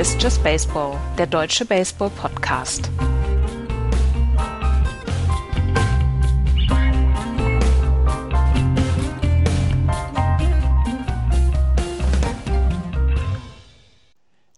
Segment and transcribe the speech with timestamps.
[0.00, 2.90] Ist Just Baseball, der deutsche Baseball-Podcast.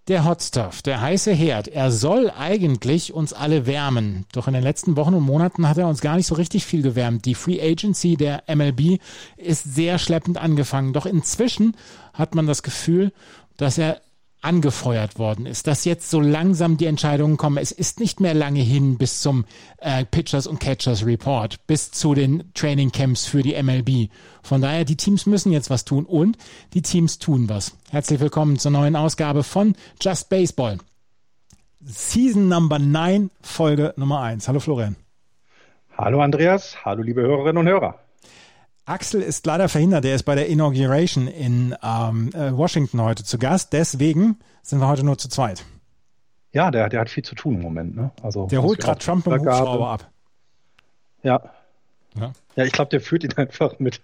[0.06, 4.26] Der Hot Stuff, der heiße Herd, er soll eigentlich uns alle wärmen.
[4.32, 6.82] Doch in den letzten Wochen und Monaten hat er uns gar nicht so richtig viel
[6.82, 7.24] gewärmt.
[7.24, 9.00] Die Free Agency der MLB
[9.36, 10.92] ist sehr schleppend angefangen.
[10.92, 11.76] Doch inzwischen
[12.14, 13.10] hat man das Gefühl,
[13.56, 14.00] dass er
[14.42, 17.58] angefeuert worden ist, dass jetzt so langsam die Entscheidungen kommen.
[17.58, 19.44] Es ist nicht mehr lange hin bis zum
[19.78, 24.10] äh, Pitchers und Catchers Report, bis zu den Training Camps für die MLB.
[24.42, 26.36] Von daher, die Teams müssen jetzt was tun und
[26.74, 27.76] die Teams tun was.
[27.90, 30.78] Herzlich willkommen zur neuen Ausgabe von Just Baseball.
[31.84, 34.48] Season Number 9, Folge Nummer 1.
[34.48, 34.96] Hallo Florian.
[35.96, 38.01] Hallo Andreas, hallo liebe Hörerinnen und Hörer.
[38.84, 40.04] Axel ist leider verhindert.
[40.04, 43.72] Er ist bei der Inauguration in ähm, äh, Washington heute zu Gast.
[43.72, 45.64] Deswegen sind wir heute nur zu zweit.
[46.52, 47.96] Ja, der, der hat viel zu tun im Moment.
[47.96, 48.10] Ne?
[48.22, 50.10] Also, der holt gerade Trump im Hubschrauber ab.
[51.22, 51.40] Ja.
[52.14, 54.02] Ja, ja ich glaube, der führt ihn einfach mit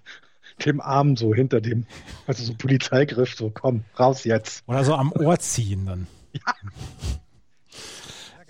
[0.64, 1.86] dem Arm so hinter dem,
[2.26, 4.64] also so Polizeigriff, so komm, raus jetzt.
[4.66, 6.06] Oder so am Ohr ziehen dann.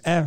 [0.05, 0.21] Ja.
[0.21, 0.27] Äh,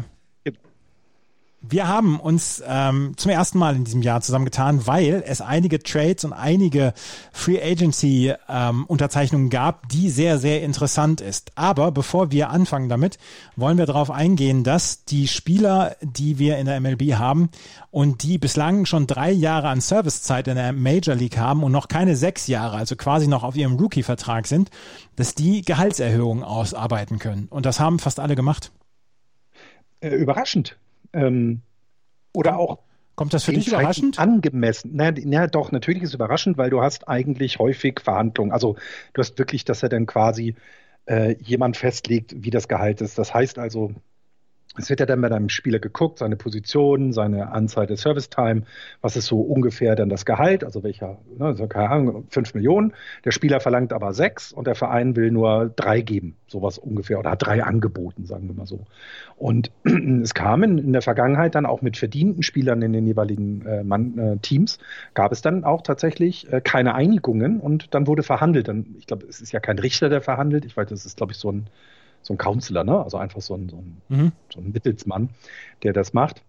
[1.61, 6.25] wir haben uns ähm, zum ersten Mal in diesem Jahr zusammengetan, weil es einige Trades
[6.25, 6.93] und einige
[7.31, 11.51] Free Agency ähm, Unterzeichnungen gab, die sehr, sehr interessant ist.
[11.55, 13.19] Aber bevor wir anfangen damit,
[13.55, 17.49] wollen wir darauf eingehen, dass die Spieler, die wir in der MLB haben
[17.91, 21.87] und die bislang schon drei Jahre an Servicezeit in der Major League haben und noch
[21.87, 24.71] keine sechs Jahre, also quasi noch auf ihrem Rookie-Vertrag sind,
[25.15, 27.47] dass die Gehaltserhöhungen ausarbeiten können.
[27.51, 28.71] Und das haben fast alle gemacht.
[29.99, 30.75] Äh, überraschend.
[31.13, 31.61] Ähm,
[32.33, 32.79] oder auch
[33.15, 34.17] Kommt das für dich überraschend?
[34.17, 34.91] Angemessen.
[34.93, 38.51] Na, na, doch, natürlich ist es überraschend, weil du hast eigentlich häufig Verhandlungen.
[38.51, 38.77] Also
[39.13, 40.55] du hast wirklich, dass er dann quasi
[41.05, 43.19] äh, jemand festlegt, wie das Gehalt ist.
[43.19, 43.93] Das heißt also,
[44.77, 48.63] es wird ja dann bei deinem Spieler geguckt, seine Position, seine Anzahl der Service Time,
[49.01, 52.93] was ist so ungefähr dann das Gehalt, also welcher, ne, also keine Ahnung, fünf Millionen.
[53.25, 57.31] Der Spieler verlangt aber sechs und der Verein will nur drei geben, sowas ungefähr, oder
[57.31, 58.85] hat drei angeboten, sagen wir mal so.
[59.35, 63.65] Und es kam in, in der Vergangenheit dann auch mit verdienten Spielern in den jeweiligen
[63.65, 64.79] äh, Mann, äh, Teams,
[65.13, 68.69] gab es dann auch tatsächlich äh, keine Einigungen und dann wurde verhandelt.
[68.69, 70.63] Dann, ich glaube, es ist ja kein Richter, der verhandelt.
[70.63, 71.67] Ich weiß, das ist, glaube ich, so ein
[72.21, 73.03] so ein Counselor, ne?
[73.03, 74.31] also einfach so ein, so ein, mhm.
[74.53, 75.29] so ein Mittelsmann,
[75.83, 76.43] der das macht.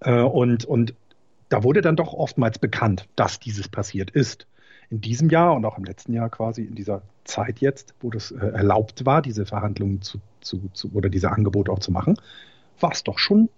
[0.00, 0.94] Äh, und, und
[1.48, 4.46] da wurde dann doch oftmals bekannt, dass dieses passiert ist.
[4.88, 8.30] In diesem Jahr und auch im letzten Jahr quasi in dieser Zeit jetzt, wo das
[8.30, 12.16] äh, erlaubt war, diese Verhandlungen zu, zu, zu oder diese Angebote auch zu machen,
[12.78, 13.48] war es doch schon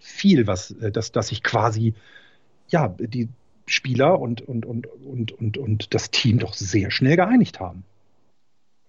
[0.00, 1.94] viel, was, äh, dass, dass sich quasi
[2.68, 3.28] ja die
[3.66, 7.84] Spieler und, und, und, und, und, und das Team doch sehr schnell geeinigt haben.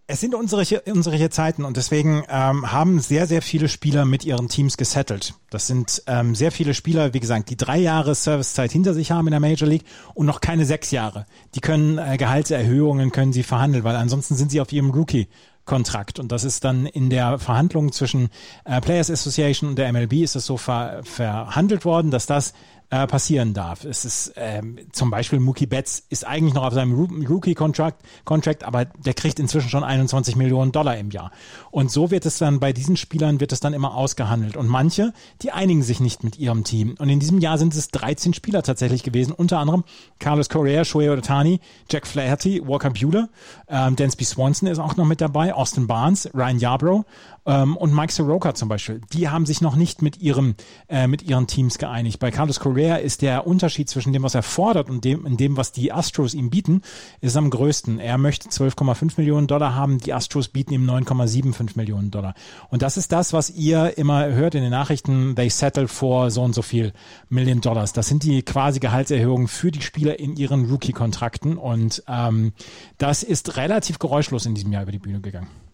[0.07, 4.49] Es sind unsere, unsere Zeiten und deswegen ähm, haben sehr, sehr viele Spieler mit ihren
[4.49, 5.33] Teams gesettelt.
[5.49, 9.25] Das sind ähm, sehr viele Spieler, wie gesagt, die drei Jahre Servicezeit hinter sich haben
[9.25, 11.25] in der Major League und noch keine sechs Jahre.
[11.55, 15.27] Die können äh, Gehaltserhöhungen, können sie verhandeln, weil ansonsten sind sie auf ihrem Rookie
[15.65, 16.19] Kontrakt.
[16.19, 18.29] Und das ist dann in der Verhandlung zwischen
[18.63, 22.53] äh, Players Association und der MLB ist es so ver verhandelt worden, dass das
[22.89, 23.83] äh, passieren darf.
[23.83, 28.85] Es ist ähm, zum Beispiel Mookie Betts ist eigentlich noch auf seinem Rookie-Contract, Contract, aber
[28.85, 31.31] der kriegt inzwischen schon 21 Millionen Dollar im Jahr.
[31.71, 34.55] Und so wird es dann bei diesen Spielern wird es dann immer ausgehandelt.
[34.57, 36.95] Und manche, die einigen sich nicht mit ihrem Team.
[36.99, 39.83] Und in diesem Jahr sind es 13 Spieler tatsächlich gewesen, unter anderem
[40.19, 41.59] Carlos Correa, Shohei Ohtani,
[41.89, 43.29] Jack Flaherty, Walker Bueller,
[43.67, 47.05] ähm, Dansby Swanson ist auch noch mit dabei, Austin Barnes, Ryan Yarbrough
[47.45, 49.01] ähm, und Mike Soroka zum Beispiel.
[49.13, 50.55] Die haben sich noch nicht mit ihrem
[50.89, 52.19] äh, mit ihren Teams geeinigt.
[52.19, 55.57] Bei Carlos Correa ist der Unterschied zwischen dem, was er fordert und dem, in dem,
[55.57, 56.81] was die Astros ihm bieten,
[57.21, 57.99] ist am größten.
[57.99, 62.33] Er möchte 12,5 Millionen Dollar haben, die Astros bieten ihm 9,75 Millionen Dollar.
[62.69, 66.41] Und das ist das, was ihr immer hört in den Nachrichten, they settle for so
[66.41, 66.93] und so viel
[67.29, 67.93] Million Dollars.
[67.93, 72.53] Das sind die quasi Gehaltserhöhungen für die Spieler in ihren Rookie-Kontrakten und ähm,
[72.97, 75.64] das ist relativ geräuschlos in diesem Jahr über die Bühne gegangen.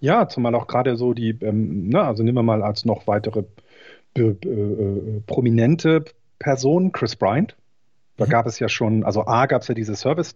[0.00, 3.44] Ja, zumal auch gerade so die, ähm, na, also nehmen wir mal als noch weitere
[4.16, 6.04] äh, äh, prominente
[6.38, 7.56] Person, Chris Bryant.
[8.16, 8.30] Da mhm.
[8.30, 10.34] gab es ja schon, also A gab es ja diese Service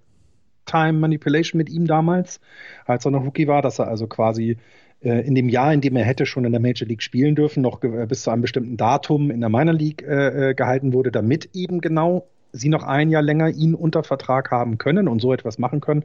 [0.67, 2.41] Time Manipulation mit ihm damals,
[2.87, 4.59] als er noch Rookie war, dass er also quasi
[5.03, 7.63] äh, in dem Jahr, in dem er hätte schon in der Major League spielen dürfen,
[7.63, 11.51] noch äh, bis zu einem bestimmten Datum in der Minor League äh, gehalten wurde, damit
[11.55, 15.59] eben genau sie noch ein Jahr länger ihn unter Vertrag haben können und so etwas
[15.59, 16.05] machen können.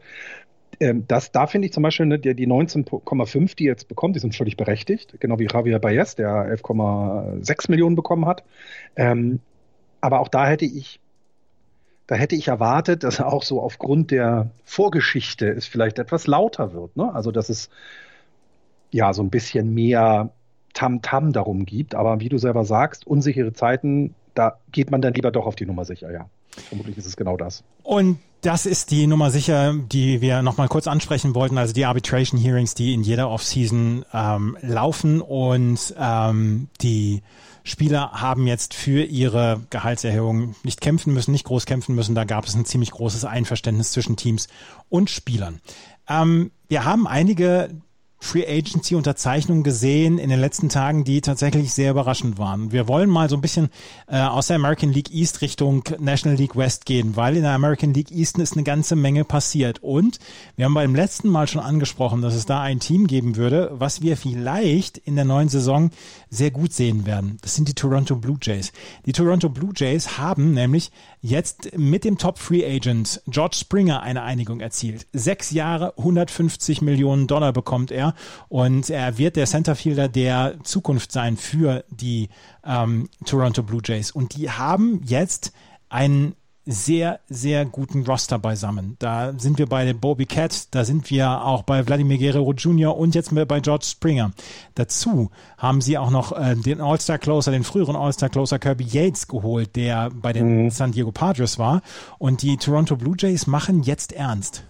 [0.79, 4.15] Ähm, das, da finde ich zum Beispiel ne, die, die 19,5, die er jetzt bekommt,
[4.15, 8.43] die sind völlig berechtigt, genau wie Javier Baez, der 11,6 Millionen bekommen hat.
[8.95, 9.39] Ähm,
[10.01, 10.99] aber auch da hätte ich,
[12.07, 16.95] da hätte ich erwartet, dass auch so aufgrund der Vorgeschichte es vielleicht etwas lauter wird.
[16.95, 17.13] Ne?
[17.13, 17.69] Also dass es
[18.91, 20.31] ja, so ein bisschen mehr
[20.73, 21.95] Tamtam -Tam darum gibt.
[21.95, 25.65] Aber wie du selber sagst, unsichere Zeiten, da geht man dann lieber doch auf die
[25.65, 26.29] Nummer sicher, ja.
[26.67, 27.63] Vermutlich ist es genau das.
[27.83, 32.39] Und das ist die Nummer sicher, die wir nochmal kurz ansprechen wollten, also die Arbitration
[32.39, 37.21] Hearings, die in jeder Offseason ähm, laufen und ähm, die
[37.63, 42.15] Spieler haben jetzt für ihre Gehaltserhöhung nicht kämpfen müssen, nicht groß kämpfen müssen.
[42.15, 44.47] Da gab es ein ziemlich großes Einverständnis zwischen Teams
[44.87, 45.59] und Spielern.
[46.07, 47.69] Ähm, wir haben einige
[48.21, 52.71] Free Agency Unterzeichnungen gesehen in den letzten Tagen, die tatsächlich sehr überraschend waren.
[52.71, 53.69] Wir wollen mal so ein bisschen
[54.07, 57.93] äh, aus der American League East Richtung National League West gehen, weil in der American
[57.93, 59.81] League East ist eine ganze Menge passiert.
[59.81, 60.19] Und
[60.57, 64.01] wir haben beim letzten Mal schon angesprochen, dass es da ein Team geben würde, was
[64.01, 65.89] wir vielleicht in der neuen Saison
[66.29, 67.37] sehr gut sehen werden.
[67.41, 68.71] Das sind die Toronto Blue Jays.
[69.05, 70.91] Die Toronto Blue Jays haben nämlich
[71.21, 75.07] jetzt mit dem Top Free Agent George Springer eine Einigung erzielt.
[75.13, 78.13] Sechs Jahre, 150 Millionen Dollar bekommt er
[78.47, 82.29] und er wird der Centerfielder der Zukunft sein für die
[82.63, 84.11] ähm, Toronto Blue Jays.
[84.11, 85.51] Und die haben jetzt
[85.89, 86.35] einen
[86.71, 88.95] sehr, sehr guten Roster beisammen.
[88.99, 92.95] Da sind wir bei Bobby Cat, da sind wir auch bei Vladimir Guerrero Jr.
[92.95, 94.31] und jetzt bei George Springer.
[94.75, 100.11] Dazu haben sie auch noch äh, den All-Star-Closer, den früheren All-Star-Closer Kirby Yates geholt, der
[100.13, 100.69] bei den mhm.
[100.69, 101.81] San Diego Padres war.
[102.19, 104.63] Und die Toronto Blue Jays machen jetzt ernst.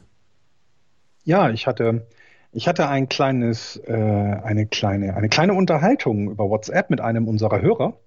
[1.25, 2.07] Ja, ich hatte
[2.51, 7.61] ich hatte ein kleines, äh, eine kleine, eine kleine Unterhaltung über WhatsApp mit einem unserer
[7.61, 7.97] Hörer,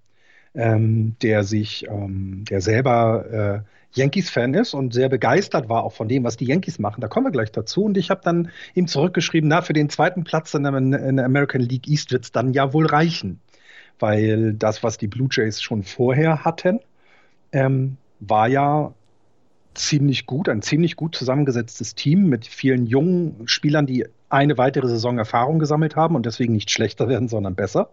[0.54, 6.08] ähm, der sich, ähm, der selber äh, Yankees-Fan ist und sehr begeistert war auch von
[6.08, 7.00] dem, was die Yankees machen.
[7.00, 7.84] Da kommen wir gleich dazu.
[7.84, 11.24] Und ich habe dann ihm zurückgeschrieben, na, für den zweiten Platz in der, in der
[11.24, 13.40] American League East wird es dann ja wohl reichen.
[13.98, 16.80] Weil das, was die Blue Jays schon vorher hatten,
[17.52, 18.94] ähm, war ja
[19.74, 25.18] ziemlich gut, ein ziemlich gut zusammengesetztes Team mit vielen jungen Spielern, die eine weitere Saison
[25.18, 27.90] Erfahrung gesammelt haben und deswegen nicht schlechter werden, sondern besser.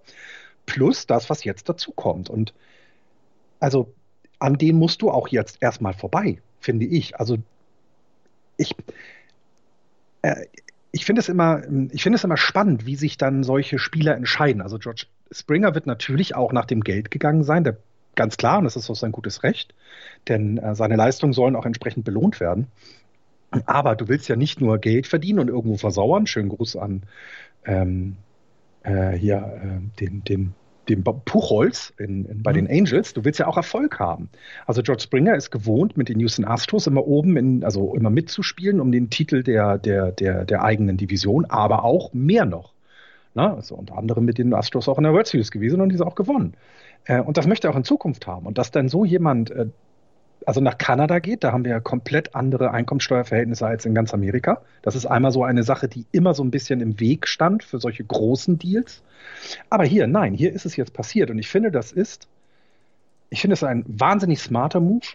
[0.66, 2.30] Plus das, was jetzt dazu kommt.
[2.30, 2.54] Und
[3.60, 3.94] also
[4.40, 7.20] an den musst du auch jetzt erstmal vorbei, finde ich.
[7.20, 7.38] Also
[8.58, 8.76] ich,
[10.22, 10.46] äh,
[10.92, 14.62] ich finde es immer, ich finde es immer spannend, wie sich dann solche Spieler entscheiden.
[14.62, 17.64] Also George Springer wird natürlich auch nach dem Geld gegangen sein.
[17.64, 17.78] Der
[18.20, 19.74] Ganz klar, und das ist auch sein gutes Recht,
[20.28, 22.68] denn äh, seine Leistungen sollen auch entsprechend belohnt werden.
[23.66, 26.28] Aber du willst ja nicht nur Geld verdienen und irgendwo versauern.
[26.28, 27.04] Schönen Gruß an
[27.64, 28.18] ähm,
[28.84, 30.54] äh, hier äh, den, den,
[30.90, 32.66] den Puchholz in, in, bei mhm.
[32.66, 33.14] den Angels.
[33.14, 34.30] Du willst ja auch Erfolg haben.
[34.66, 38.80] Also George Springer ist gewohnt, mit den Houston Astros immer oben, in, also immer mitzuspielen
[38.80, 42.74] um den Titel der, der, der, der eigenen Division, aber auch mehr noch.
[43.36, 46.06] Na, also unter anderem mit den Astros auch in der World Series gewesen und diese
[46.06, 46.56] auch gewonnen.
[47.06, 48.46] Äh, und das möchte er auch in Zukunft haben.
[48.46, 49.68] Und dass dann so jemand äh,
[50.50, 54.64] also nach Kanada geht, da haben wir ja komplett andere Einkommensteuerverhältnisse als in ganz Amerika.
[54.82, 57.80] Das ist einmal so eine Sache, die immer so ein bisschen im Weg stand für
[57.80, 59.04] solche großen Deals.
[59.70, 61.30] Aber hier, nein, hier ist es jetzt passiert.
[61.30, 62.28] Und ich finde, das ist,
[63.30, 65.06] ich finde es ein wahnsinnig smarter Move,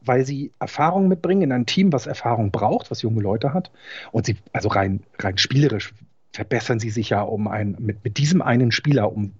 [0.00, 3.70] weil sie Erfahrung mitbringen in ein Team, was Erfahrung braucht, was junge Leute hat.
[4.10, 5.94] Und sie, also rein, rein spielerisch
[6.32, 9.34] verbessern sie sich ja um ein, mit, mit diesem einen Spieler um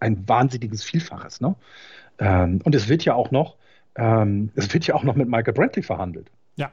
[0.00, 1.42] ein wahnsinniges Vielfaches.
[1.42, 1.56] Ne?
[2.18, 3.56] Ähm, und es wird ja auch noch,
[3.96, 6.30] ähm, es wird ja auch noch mit Michael Brantley verhandelt.
[6.56, 6.72] Ja.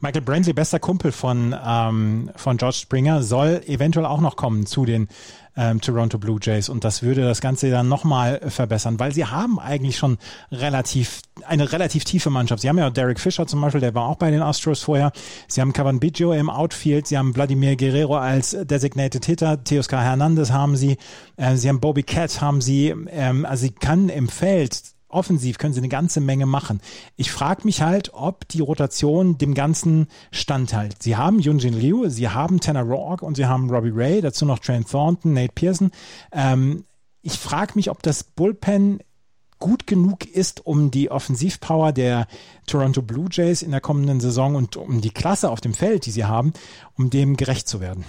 [0.00, 4.84] Michael Brantley, bester Kumpel von, ähm, von George Springer, soll eventuell auch noch kommen zu
[4.84, 5.08] den
[5.56, 9.58] ähm, Toronto Blue Jays und das würde das Ganze dann nochmal verbessern, weil sie haben
[9.58, 10.18] eigentlich schon
[10.50, 12.62] relativ eine relativ tiefe Mannschaft.
[12.62, 15.12] Sie haben ja Derek Fisher zum Beispiel, der war auch bei den Astros vorher.
[15.48, 20.50] Sie haben Cavan Biggio im Outfield, sie haben Vladimir Guerrero als Designated Hitter, Teoscar Hernandez
[20.50, 20.96] haben sie,
[21.36, 24.80] äh, sie haben Bobby Cat haben sie, ähm, also sie kann im Feld
[25.12, 26.80] offensiv können sie eine ganze Menge machen.
[27.16, 31.02] Ich frage mich halt, ob die Rotation dem Ganzen standhält.
[31.02, 34.58] Sie haben Yunjin Liu, sie haben Tanner Rourke und sie haben Robbie Ray, dazu noch
[34.58, 35.90] Trent Thornton, Nate Pearson.
[36.32, 36.84] Ähm,
[37.22, 39.00] ich frage mich, ob das Bullpen
[39.58, 42.26] gut genug ist, um die Offensivpower der
[42.66, 46.10] Toronto Blue Jays in der kommenden Saison und um die Klasse auf dem Feld, die
[46.10, 46.52] sie haben,
[46.96, 48.04] um dem gerecht zu werden.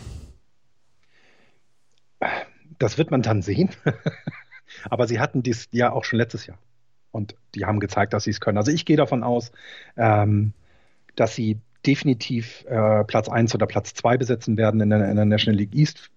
[2.79, 3.69] Das wird man dann sehen.
[4.89, 6.57] Aber sie hatten dies ja auch schon letztes Jahr.
[7.13, 8.57] Und die haben gezeigt, dass sie es können.
[8.57, 9.51] Also ich gehe davon aus,
[9.95, 10.51] ähm,
[11.15, 15.25] dass sie definitiv äh, Platz 1 oder Platz 2 besetzen werden in der, in der
[15.25, 16.09] National League East,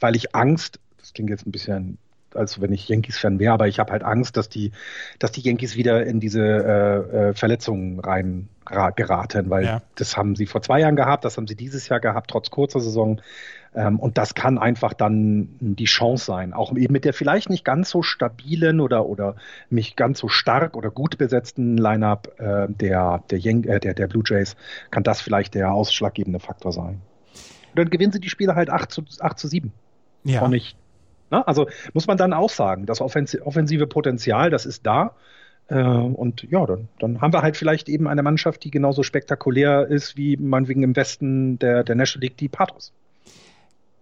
[0.00, 1.98] weil ich Angst, das klingt jetzt ein bisschen
[2.36, 4.72] als wenn ich Yankees-Fan wäre, aber ich habe halt Angst, dass die,
[5.18, 9.82] dass die Yankees wieder in diese äh, äh, Verletzungen rein geraten, weil ja.
[9.94, 12.80] das haben sie vor zwei Jahren gehabt, das haben sie dieses Jahr gehabt, trotz kurzer
[12.80, 13.20] Saison.
[13.76, 17.62] Ähm, und das kann einfach dann die Chance sein, auch eben mit der vielleicht nicht
[17.62, 19.36] ganz so stabilen oder, oder
[19.68, 24.22] nicht ganz so stark oder gut besetzten Lineup äh, der, der, äh, der, der Blue
[24.24, 24.56] Jays,
[24.90, 27.02] kann das vielleicht der ausschlaggebende Faktor sein.
[27.70, 29.70] Und dann gewinnen sie die Spiele halt 8 zu, 8 zu 7.
[30.24, 30.40] Ja.
[30.40, 30.78] Und nicht.
[31.30, 31.46] Ne?
[31.46, 35.14] Also muss man dann auch sagen, das offensive Potenzial, das ist da.
[35.68, 39.86] Äh, und ja, dann, dann haben wir halt vielleicht eben eine Mannschaft, die genauso spektakulär
[39.86, 42.94] ist wie meinetwegen im Westen der, der National League, die Pathos.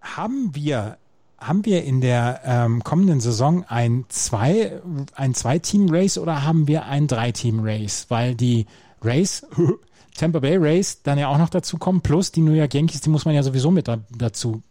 [0.04, 0.98] Haben wir
[1.38, 4.80] haben wir in der ähm, kommenden Saison ein zwei
[5.14, 8.66] ein zwei Team Race oder haben wir ein drei Team Race, weil die
[9.02, 9.46] Race
[10.16, 13.10] Tampa Bay Race dann ja auch noch dazu kommen plus die New York Yankees, die
[13.10, 14.62] muss man ja sowieso mit da, dazu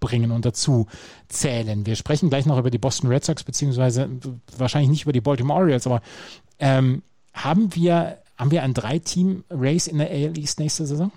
[0.00, 0.86] bringen und dazu
[1.28, 1.86] zählen.
[1.86, 4.08] Wir sprechen gleich noch über die Boston Red Sox beziehungsweise
[4.56, 6.02] wahrscheinlich nicht über die Baltimore Orioles, aber
[6.58, 11.12] ähm, haben wir haben wir ein drei Team Race in der AL East nächste Saison?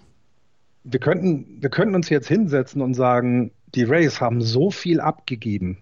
[0.84, 5.78] Wir könnten wir könnten uns jetzt hinsetzen und sagen die Rays haben so viel abgegeben.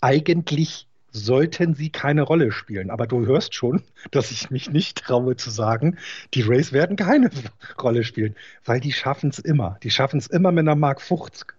[0.00, 2.90] Eigentlich sollten sie keine Rolle spielen.
[2.90, 5.98] Aber du hörst schon, dass ich mich nicht traue zu sagen,
[6.34, 7.30] die Rays werden keine
[7.80, 9.78] Rolle spielen, weil die schaffen es immer.
[9.82, 11.54] Die schaffen es immer mit einer Mark 50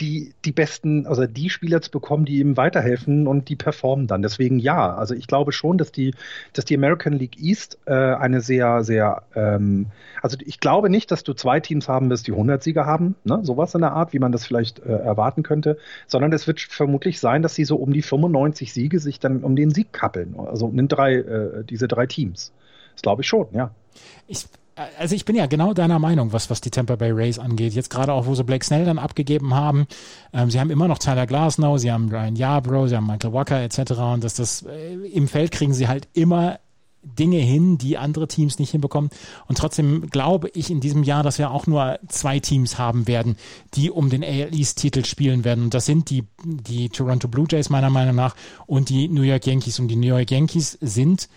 [0.00, 4.22] die, die besten, also die Spieler zu bekommen, die ihm weiterhelfen und die performen dann.
[4.22, 6.14] Deswegen ja, also ich glaube schon, dass die,
[6.52, 9.86] dass die American League East äh, eine sehr, sehr, ähm,
[10.22, 13.40] also ich glaube nicht, dass du zwei Teams haben wirst, die 100 Sieger haben, ne?
[13.42, 17.18] sowas in der Art, wie man das vielleicht äh, erwarten könnte, sondern es wird vermutlich
[17.18, 20.66] sein, dass sie so um die 95 Siege sich dann um den Sieg kappeln, also
[20.66, 22.52] um den drei, äh, diese drei Teams.
[22.92, 23.70] Das glaube ich schon, ja.
[24.26, 24.46] Ich
[24.98, 27.74] also ich bin ja genau deiner Meinung, was, was die Tampa Bay Rays angeht.
[27.74, 29.86] Jetzt gerade auch, wo sie Blake Snell dann abgegeben haben.
[30.32, 33.60] Ähm, sie haben immer noch Tyler Glasnow, sie haben Ryan Yarbrough, sie haben Michael Walker
[33.60, 33.92] etc.
[33.92, 36.60] Und dass das äh, im Feld kriegen sie halt immer
[37.02, 39.10] Dinge hin, die andere Teams nicht hinbekommen.
[39.46, 43.36] Und trotzdem glaube ich in diesem Jahr, dass wir auch nur zwei Teams haben werden,
[43.74, 45.64] die um den AL East Titel spielen werden.
[45.64, 48.34] Und das sind die, die Toronto Blue Jays meiner Meinung nach
[48.66, 49.78] und die New York Yankees.
[49.78, 51.28] Und die New York Yankees sind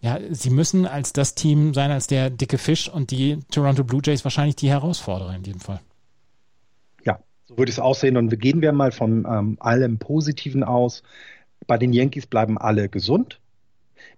[0.00, 4.00] ja, sie müssen als das Team sein, als der dicke Fisch und die Toronto Blue
[4.04, 5.80] Jays wahrscheinlich die Herausforderer in diesem Fall.
[7.04, 8.16] Ja, so würde es aussehen.
[8.16, 11.02] Und wir gehen wir mal von ähm, allem Positiven aus.
[11.66, 13.40] Bei den Yankees bleiben alle gesund.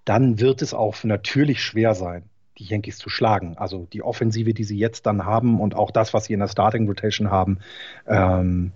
[0.05, 2.25] Dann wird es auch natürlich schwer sein,
[2.59, 3.57] die Yankees zu schlagen.
[3.57, 6.49] Also die Offensive, die sie jetzt dann haben und auch das, was sie in der
[6.49, 7.59] Starting Rotation haben,
[8.07, 8.73] ähm,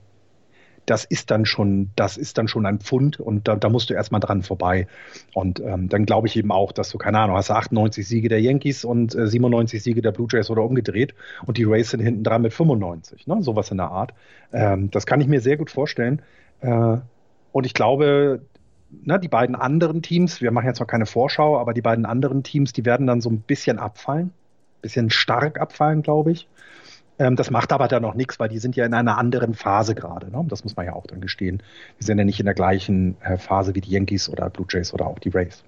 [0.86, 3.94] das ist dann schon, das ist dann schon ein Pfund und da, da musst du
[3.94, 4.86] erstmal dran vorbei.
[5.32, 8.28] Und ähm, dann glaube ich eben auch, dass du, keine Ahnung, hast du 98 Siege
[8.28, 11.14] der Yankees und äh, 97 Siege der Blue Jays oder umgedreht
[11.46, 13.42] und die Rays sind hinten dran mit 95, ne?
[13.42, 14.12] Sowas in der Art.
[14.52, 16.22] Ähm, das kann ich mir sehr gut vorstellen.
[16.60, 16.98] Äh,
[17.52, 18.42] und ich glaube,
[19.02, 22.42] na, die beiden anderen Teams, wir machen jetzt noch keine Vorschau, aber die beiden anderen
[22.42, 24.32] Teams, die werden dann so ein bisschen abfallen,
[24.82, 26.48] bisschen stark abfallen, glaube ich.
[27.18, 29.94] Ähm, das macht aber dann noch nichts, weil die sind ja in einer anderen Phase
[29.94, 30.30] gerade.
[30.30, 30.44] Ne?
[30.48, 31.62] Das muss man ja auch dann gestehen.
[32.00, 34.92] Die sind ja nicht in der gleichen äh, Phase wie die Yankees oder Blue Jays
[34.92, 35.62] oder auch die Rays.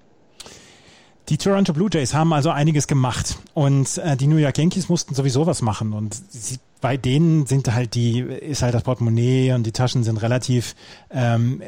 [1.29, 5.13] Die Toronto Blue Jays haben also einiges gemacht und äh, die New York Yankees mussten
[5.13, 9.63] sowieso was machen und sie, bei denen sind halt die ist halt das Portemonnaie und
[9.63, 10.73] die Taschen sind relativ
[11.11, 11.61] ähm,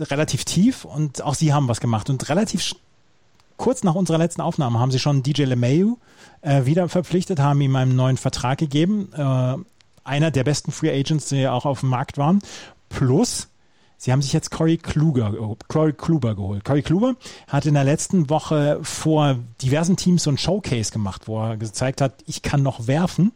[0.00, 2.62] relativ tief und auch sie haben was gemacht und relativ
[3.56, 5.98] kurz nach unserer letzten Aufnahme haben sie schon DJ LeMayu
[6.40, 9.10] äh, wieder verpflichtet, haben ihm einen neuen Vertrag gegeben.
[9.16, 9.56] Äh,
[10.04, 12.40] einer der besten Free Agents, die auch auf dem Markt waren.
[12.88, 13.48] Plus,
[13.96, 15.32] sie haben sich jetzt Corey Kluger,
[15.68, 16.64] Corey Kluber geholt.
[16.64, 17.16] Corey Kluber
[17.48, 22.00] hat in der letzten Woche vor diversen Teams so ein Showcase gemacht, wo er gezeigt
[22.00, 23.32] hat, ich kann noch werfen.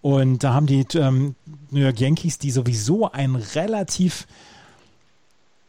[0.00, 1.34] Und da haben die ähm,
[1.70, 4.26] New York Yankees, die sowieso ein relativ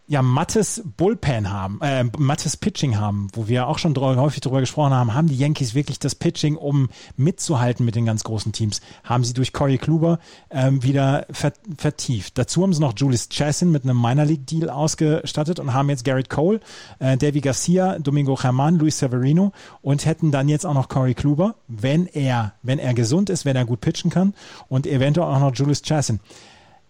[0.09, 4.91] ja mattes Bullpen haben, äh, mattes Pitching haben, wo wir auch schon häufig darüber gesprochen
[4.91, 9.23] haben, haben die Yankees wirklich das Pitching, um mitzuhalten mit den ganz großen Teams, haben
[9.23, 10.17] sie durch Corey Kluber
[10.49, 12.39] ähm, wieder vertieft.
[12.39, 16.03] Dazu haben sie noch Julius Chassin mit einem Minor League Deal ausgestattet und haben jetzt
[16.03, 16.59] Garrett Cole,
[16.97, 19.51] äh, Davy Garcia, Domingo German, Luis Severino
[19.83, 23.55] und hätten dann jetzt auch noch Corey Kluber, wenn er, wenn er gesund ist, wenn
[23.55, 24.33] er gut pitchen kann
[24.69, 26.19] und eventuell auch noch Julius Chassin.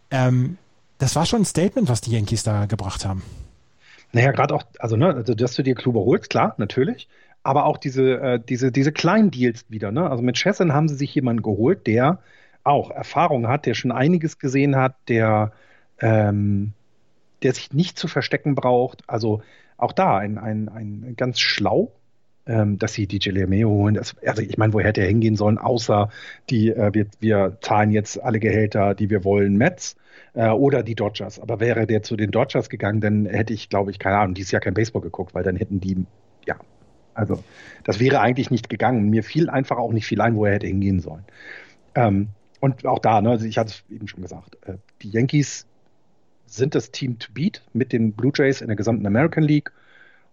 [0.10, 0.58] Ähm,
[1.00, 3.24] das war schon ein Statement, was die Yankees da gebracht haben.
[4.12, 7.08] Naja, gerade auch, also, ne, also, dass du dir Kluber holst, klar, natürlich.
[7.42, 10.10] Aber auch diese, äh, diese, diese kleinen Deals wieder, ne?
[10.10, 12.20] Also mit Chesson haben sie sich jemanden geholt, der
[12.64, 15.54] auch Erfahrung hat, der schon einiges gesehen hat, der,
[16.02, 16.74] ähm,
[17.42, 19.04] der sich nicht zu verstecken braucht.
[19.08, 19.42] Also
[19.78, 21.94] auch da ein, ein, ein ganz schlau,
[22.46, 23.96] ähm, dass sie DJ LeMayo holen.
[23.96, 26.10] Das, also ich meine, wo hätte er hingehen sollen, außer
[26.50, 29.96] die, äh, wir, wir zahlen jetzt alle Gehälter, die wir wollen, Mets
[30.34, 31.40] äh, oder die Dodgers.
[31.40, 34.52] Aber wäre der zu den Dodgers gegangen, dann hätte ich, glaube ich, keine Ahnung, dieses
[34.52, 36.06] Jahr kein Baseball geguckt, weil dann hätten die,
[36.46, 36.56] ja,
[37.14, 37.44] also
[37.84, 39.10] das wäre eigentlich nicht gegangen.
[39.10, 41.26] Mir fiel einfach auch nicht viel ein, wo er hätte hingehen sollen.
[41.96, 45.66] Ähm, und auch da, ne, also ich hatte es eben schon gesagt, äh, die Yankees
[46.46, 49.72] sind das Team to beat mit den Blue Jays in der gesamten American League.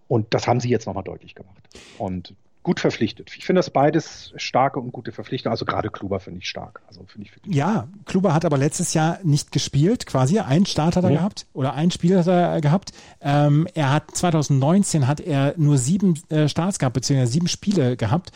[0.08, 1.68] Und das haben sie jetzt nochmal deutlich gemacht.
[1.98, 2.34] Und
[2.66, 3.30] gut verpflichtet.
[3.36, 5.52] Ich finde das beides starke und gute Verpflichtungen.
[5.52, 6.82] Also gerade Kluber finde ich stark.
[6.88, 10.40] Also finde ich ja, Kluber hat aber letztes Jahr nicht gespielt, quasi.
[10.40, 11.18] Ein Start hat er ja.
[11.18, 12.90] gehabt oder ein Spiel hat er gehabt.
[13.20, 18.32] Ähm, er hat 2019 hat er nur sieben äh, Starts gehabt, beziehungsweise sieben Spiele gehabt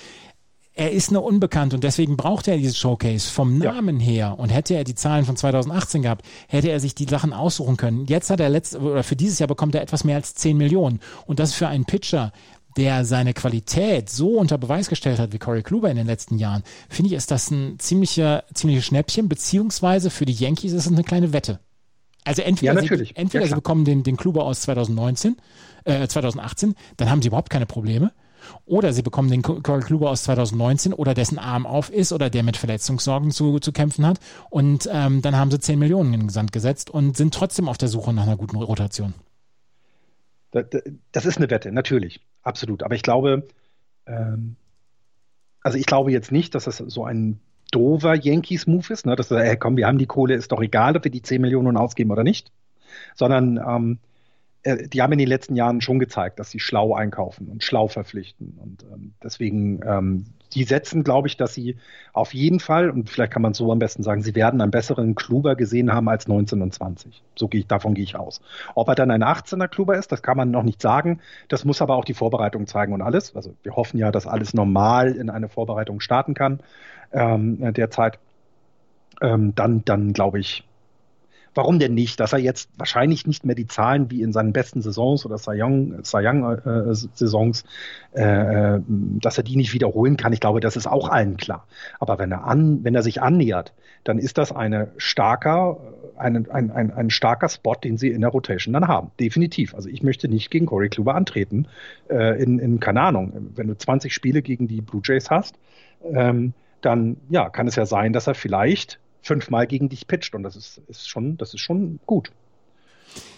[0.73, 4.07] er ist eine Unbekannt und deswegen braucht er dieses Showcase vom Namen ja.
[4.07, 4.39] her.
[4.39, 8.07] Und hätte er die Zahlen von 2018 gehabt, hätte er sich die Sachen aussuchen können.
[8.07, 11.01] Jetzt hat er letzt, oder für dieses Jahr bekommt er etwas mehr als 10 Millionen.
[11.27, 12.33] Und das für einen Pitcher,
[12.77, 16.63] der seine Qualität so unter Beweis gestellt hat wie Corey Kluber in den letzten Jahren,
[16.89, 21.05] finde ich, ist das ein ziemlicher, ziemliches Schnäppchen, beziehungsweise für die Yankees ist es eine
[21.05, 21.61] kleine Wette.
[22.25, 25.37] Also entweder, ja, sie, entweder ja, sie bekommen den, den Kluber aus 2019,
[25.85, 28.13] äh, 2018, dann haben sie überhaupt keine Probleme.
[28.65, 32.43] Oder sie bekommen den Corey Kluber aus 2019 oder dessen Arm auf ist oder der
[32.43, 34.19] mit Verletzungssorgen zu, zu kämpfen hat.
[34.49, 37.77] Und ähm, dann haben sie 10 Millionen in den Sand gesetzt und sind trotzdem auf
[37.77, 39.15] der Suche nach einer guten Rotation.
[40.53, 42.83] Das ist eine Wette, natürlich, absolut.
[42.83, 43.47] Aber ich glaube,
[44.07, 44.57] ähm,
[45.63, 49.17] also ich glaube jetzt nicht, dass das so ein dover Yankees-Move ist, ne?
[49.17, 51.77] dass hey, komm, wir haben die Kohle, ist doch egal, ob wir die 10 Millionen
[51.77, 52.51] ausgeben oder nicht,
[53.15, 53.99] sondern ähm,
[54.63, 57.89] äh, die haben in den letzten Jahren schon gezeigt, dass sie schlau einkaufen und schlau
[57.89, 58.59] verpflichten.
[58.61, 61.77] Und ähm, deswegen, ähm, die setzen, glaube ich, dass sie
[62.13, 65.15] auf jeden Fall, und vielleicht kann man so am besten sagen, sie werden einen besseren
[65.15, 67.23] Kluber gesehen haben als 19 und 20.
[67.37, 68.41] So gehe ich, davon gehe ich aus.
[68.75, 71.21] Ob er dann ein 18er Kluber ist, das kann man noch nicht sagen.
[71.49, 73.37] Das muss aber auch die Vorbereitung zeigen und alles.
[73.37, 76.61] Also wir hoffen ja, dass alles normal in eine Vorbereitung starten kann
[77.13, 78.19] ähm, derzeit.
[79.21, 80.65] Ähm, dann, dann glaube ich,
[81.55, 82.21] Warum denn nicht?
[82.21, 85.61] Dass er jetzt wahrscheinlich nicht mehr die Zahlen wie in seinen besten Saisons oder Cy
[85.61, 87.65] Young-Saisons,
[88.15, 90.33] äh, äh, äh, dass er die nicht wiederholen kann.
[90.33, 91.67] Ich glaube, das ist auch allen klar.
[91.99, 93.73] Aber wenn er, an, wenn er sich annähert,
[94.05, 95.79] dann ist das eine starker,
[96.17, 99.11] ein, ein, ein, ein starker Spot, den sie in der Rotation dann haben.
[99.19, 99.75] Definitiv.
[99.75, 101.67] Also ich möchte nicht gegen Corey Kluber antreten.
[102.09, 105.57] Äh, in, in, keine Ahnung, wenn du 20 Spiele gegen die Blue Jays hast,
[106.05, 110.43] ähm, dann ja, kann es ja sein, dass er vielleicht fünfmal gegen dich pitcht und
[110.43, 112.33] das ist, ist schon, das ist schon gut.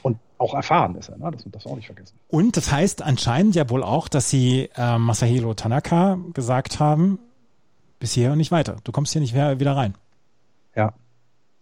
[0.03, 1.31] Und auch erfahren ist er, ne?
[1.31, 2.15] das darfst du auch nicht vergessen.
[2.29, 7.19] Und das heißt anscheinend ja wohl auch, dass sie äh, Masahiro Tanaka gesagt haben,
[7.99, 8.77] bis hierher und nicht weiter.
[8.85, 9.95] Du kommst hier nicht mehr wieder rein.
[10.75, 10.93] Ja.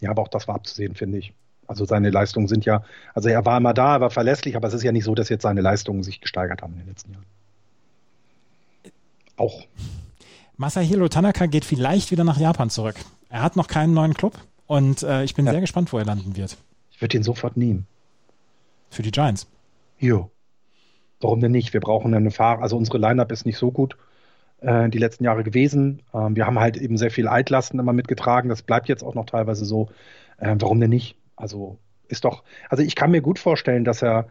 [0.01, 1.35] Ja, aber auch das war abzusehen, finde ich.
[1.67, 2.83] Also seine Leistungen sind ja,
[3.15, 5.29] also er war immer da, er war verlässlich, aber es ist ja nicht so, dass
[5.29, 7.27] jetzt seine Leistungen sich gesteigert haben in den letzten Jahren.
[9.37, 9.67] Auch.
[10.57, 12.97] Masahiro Tanaka geht vielleicht wieder nach Japan zurück.
[13.31, 14.35] Er hat noch keinen neuen Club
[14.67, 15.53] und äh, ich bin ja.
[15.53, 16.59] sehr gespannt, wo er landen wird.
[16.91, 17.87] Ich würde ihn sofort nehmen.
[18.91, 19.49] Für die Giants?
[19.99, 20.31] Jo.
[21.21, 21.73] Warum denn nicht?
[21.73, 22.63] Wir brauchen eine Fahrer.
[22.63, 23.97] Also unsere Lineup ist nicht so gut
[24.61, 26.03] äh, die letzten Jahre gewesen.
[26.13, 28.49] Ähm, wir haben halt eben sehr viel Altlasten immer mitgetragen.
[28.49, 29.91] Das bleibt jetzt auch noch teilweise so.
[30.39, 31.17] Äh, warum denn nicht?
[31.37, 32.43] Also ist doch.
[32.69, 34.29] Also ich kann mir gut vorstellen, dass er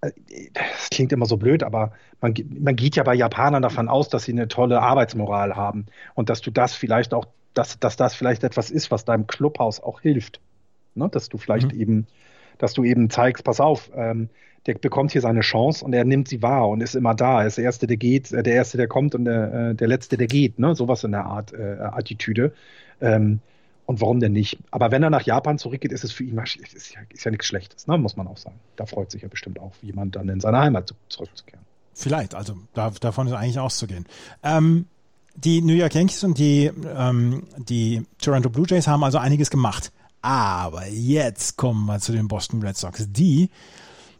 [0.00, 0.10] äh,
[0.52, 4.24] das klingt immer so blöd, aber man, man, geht ja bei Japanern davon aus, dass
[4.24, 7.26] sie eine tolle Arbeitsmoral haben und dass du das vielleicht auch
[7.58, 10.40] dass, dass das vielleicht etwas ist, was deinem Clubhaus auch hilft.
[10.94, 11.08] Ne?
[11.08, 11.80] Dass du vielleicht mhm.
[11.80, 12.06] eben,
[12.58, 14.28] dass du eben zeigst, pass auf, ähm,
[14.66, 17.40] der bekommt hier seine Chance und er nimmt sie wahr und ist immer da.
[17.40, 19.88] Er ist der Erste, der geht, äh, der Erste, der kommt und der, äh, der
[19.88, 20.58] Letzte, der geht.
[20.58, 20.76] Ne?
[20.76, 22.52] Sowas in der Art äh, Attitüde.
[23.00, 23.40] Ähm,
[23.86, 24.58] und warum denn nicht?
[24.70, 27.46] Aber wenn er nach Japan zurückgeht, ist es für ihn ist ja, ist ja nichts
[27.46, 27.98] Schlechtes, ne?
[27.98, 28.60] muss man auch sagen.
[28.76, 31.64] Da freut sich ja bestimmt auch jemand dann in seine Heimat zurückzukehren.
[31.94, 34.06] Vielleicht, also da, davon ist eigentlich auszugehen.
[34.44, 34.86] Ähm,
[35.44, 39.92] die New York Yankees und die, ähm, die Toronto Blue Jays haben also einiges gemacht.
[40.20, 43.50] Aber jetzt kommen wir zu den Boston Red Sox, die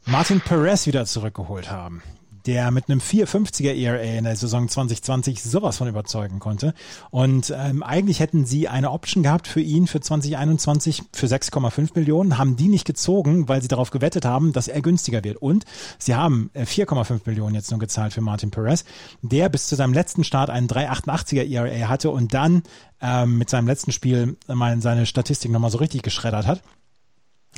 [0.06, 2.02] Martin Perez wieder zurückgeholt haben
[2.48, 6.72] der mit einem 4,50er ERA in der Saison 2020 sowas von überzeugen konnte.
[7.10, 12.38] Und ähm, eigentlich hätten sie eine Option gehabt für ihn für 2021 für 6,5 Millionen,
[12.38, 15.36] haben die nicht gezogen, weil sie darauf gewettet haben, dass er günstiger wird.
[15.36, 15.66] Und
[15.98, 18.86] sie haben 4,5 äh, Millionen jetzt nur gezahlt für Martin Perez,
[19.20, 22.62] der bis zu seinem letzten Start einen 3,88er ERA hatte und dann
[23.02, 26.62] ähm, mit seinem letzten Spiel mal seine Statistik nochmal so richtig geschreddert hat.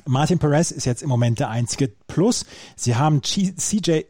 [0.05, 2.45] Martin Perez ist jetzt im Moment der einzige Plus.
[2.75, 4.01] Sie haben CJ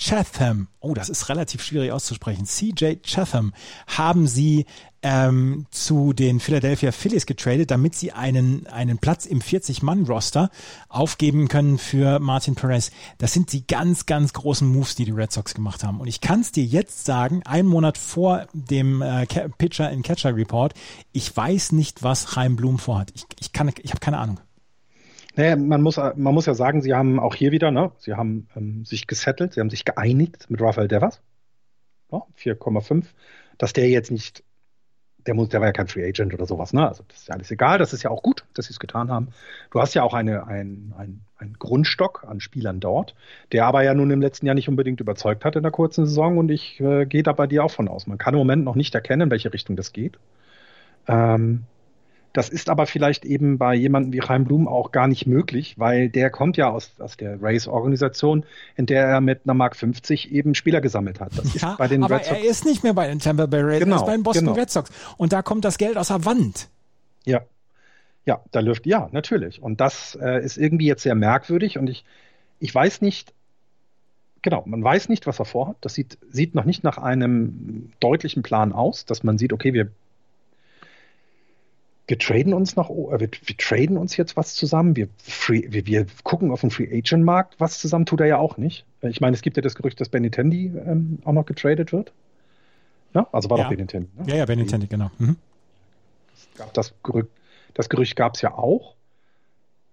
[0.00, 3.52] Chatham, oh, das ist relativ schwierig auszusprechen, CJ Chatham,
[3.86, 4.64] haben sie
[5.02, 10.50] ähm, zu den Philadelphia Phillies getradet, damit sie einen, einen Platz im 40-Mann-Roster
[10.88, 12.90] aufgeben können für Martin Perez.
[13.18, 16.00] Das sind die ganz, ganz großen Moves, die die Red Sox gemacht haben.
[16.00, 19.26] Und ich kann es dir jetzt sagen, einen Monat vor dem äh,
[19.58, 20.72] Pitcher in Catcher Report,
[21.12, 23.12] ich weiß nicht, was Chaim Blum vorhat.
[23.14, 24.40] Ich, ich, kann, ich habe keine Ahnung.
[25.36, 28.48] Naja, man muss, man muss ja sagen, sie haben auch hier wieder, ne, sie haben
[28.56, 31.22] ähm, sich gesettelt, sie haben sich geeinigt mit Rafael Devers.
[32.10, 33.04] Ja, 4,5.
[33.58, 34.42] Dass der jetzt nicht
[35.26, 36.86] der, muss, der war ja kein Free Agent oder sowas, ne?
[36.86, 39.10] Also das ist ja alles egal, das ist ja auch gut, dass sie es getan
[39.10, 39.28] haben.
[39.70, 43.14] Du hast ja auch eine, ein, ein, ein Grundstock an Spielern dort,
[43.52, 46.38] der aber ja nun im letzten Jahr nicht unbedingt überzeugt hat in der kurzen Saison
[46.38, 48.06] und ich äh, gehe da bei dir auch von aus.
[48.06, 50.18] Man kann im Moment noch nicht erkennen, in welche Richtung das geht.
[51.06, 51.64] Ähm,
[52.32, 56.08] das ist aber vielleicht eben bei jemandem wie Chaim Blum auch gar nicht möglich, weil
[56.08, 58.44] der kommt ja aus, aus der Race-Organisation,
[58.76, 61.36] in der er mit einer Mark 50 eben Spieler gesammelt hat.
[61.36, 62.38] Das ja, ist bei den aber Red Sox.
[62.38, 64.46] er ist nicht mehr bei den Tampa Bay Rays, genau, er ist bei den Boston
[64.46, 64.56] genau.
[64.56, 64.90] Red Sox.
[65.16, 66.68] Und da kommt das Geld aus der Wand.
[67.24, 67.42] Ja,
[68.26, 69.62] ja, da läuft, ja, natürlich.
[69.62, 72.04] Und das äh, ist irgendwie jetzt sehr merkwürdig und ich,
[72.60, 73.32] ich weiß nicht,
[74.42, 75.76] genau, man weiß nicht, was er vorhat.
[75.80, 79.90] Das sieht, sieht noch nicht nach einem deutlichen Plan aus, dass man sieht, okay, wir
[82.10, 85.86] wir traden uns nach, äh, wir, wir, traden uns jetzt was zusammen, wir, free, wir,
[85.86, 88.84] wir, gucken auf den Free Agent Markt was zusammen, tut er ja auch nicht.
[89.02, 92.12] Ich meine, es gibt ja das Gerücht, dass Benintendi ähm, auch noch getradet wird.
[93.14, 93.64] Ja, also war ja.
[93.64, 94.08] doch Benintendi.
[94.18, 94.24] Ne?
[94.26, 95.10] Ja, ja, Benintendi, genau.
[95.18, 95.36] Mhm.
[96.74, 97.28] Das, Gerücht,
[97.74, 98.96] das Gerücht gab es ja auch.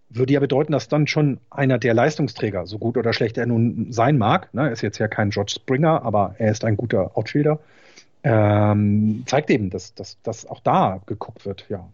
[0.10, 3.91] Würde ja bedeuten, dass dann schon einer der Leistungsträger, so gut oder schlecht er nun
[3.91, 7.60] sein mag, ne, ist jetzt ja kein George Springer, aber er ist ein guter Outfielder,
[8.23, 11.88] ähm, zeigt eben, dass, dass, dass auch da geguckt wird, ja,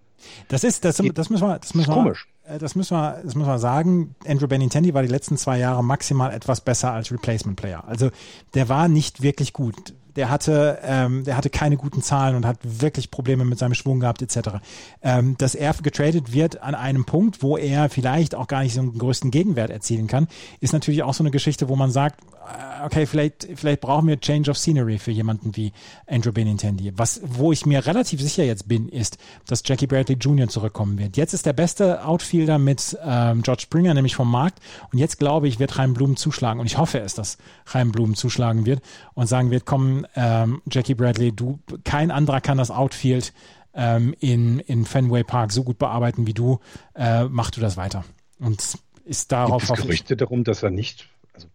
[0.48, 2.28] das ist, das, das müssen wir, das müssen wir, komisch.
[2.46, 4.16] Äh, das müssen wir, das müssen wir sagen.
[4.28, 7.84] Andrew Benintendi war die letzten zwei Jahre maximal etwas besser als Replacement Player.
[7.88, 8.10] Also
[8.54, 12.58] der war nicht wirklich gut der hatte, ähm, der hatte keine guten Zahlen und hat
[12.63, 14.58] wirklich Probleme mit seinem Schwung gehabt etc.
[15.02, 18.82] Ähm, dass er getradet wird an einem Punkt, wo er vielleicht auch gar nicht so
[18.82, 20.28] einen größten Gegenwert erzielen kann,
[20.60, 24.19] ist natürlich auch so eine Geschichte, wo man sagt, äh, okay, vielleicht, vielleicht brauchen wir
[24.19, 25.71] Change of Scenery für jemanden wie
[26.08, 26.91] Andrew Benintendi.
[26.95, 30.47] Was, wo ich mir relativ sicher jetzt bin, ist, dass Jackie Bradley Jr.
[30.47, 31.17] zurückkommen wird.
[31.17, 34.60] Jetzt ist der beste Outfielder mit ähm, George Springer, nämlich vom Markt.
[34.91, 36.60] Und jetzt glaube ich, wird Chaim Blum zuschlagen.
[36.60, 38.82] Und ich hoffe es, dass Chaim Blum zuschlagen wird
[39.13, 43.34] und sagen wird, komm, ähm, Jackie Bradley, du, kein anderer kann das Outfield
[43.74, 46.60] ähm, in, in Fenway Park so gut bearbeiten wie du,
[46.96, 48.06] äh, mach du das weiter.
[48.39, 51.10] Und ist darauf Gibt es Gerüchte darum, dass er nicht.
[51.34, 51.48] Also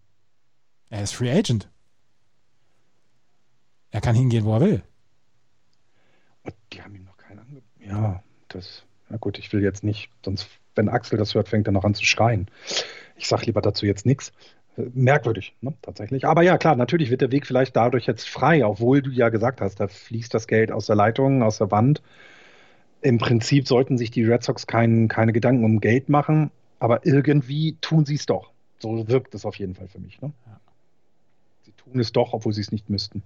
[0.90, 1.68] er ist Free Agent.
[3.90, 4.82] Er kann hingehen, wo er will.
[6.42, 7.66] Und die haben ihm noch keinen angeboten.
[7.80, 8.84] Ja, das.
[9.08, 11.94] Na gut, ich will jetzt nicht, sonst, wenn Axel das hört, fängt er noch an
[11.94, 12.50] zu schreien.
[13.16, 14.32] Ich sage lieber dazu jetzt nichts
[14.94, 16.26] merkwürdig, ne, tatsächlich.
[16.26, 19.60] Aber ja, klar, natürlich wird der Weg vielleicht dadurch jetzt frei, obwohl du ja gesagt
[19.60, 22.02] hast, da fließt das Geld aus der Leitung, aus der Wand.
[23.00, 27.76] Im Prinzip sollten sich die Red Sox kein, keine Gedanken um Geld machen, aber irgendwie
[27.80, 28.52] tun sie es doch.
[28.78, 30.20] So wirkt es auf jeden Fall für mich.
[30.20, 30.32] Ne?
[30.46, 30.60] Ja.
[31.62, 33.22] Sie tun es doch, obwohl sie es nicht müssten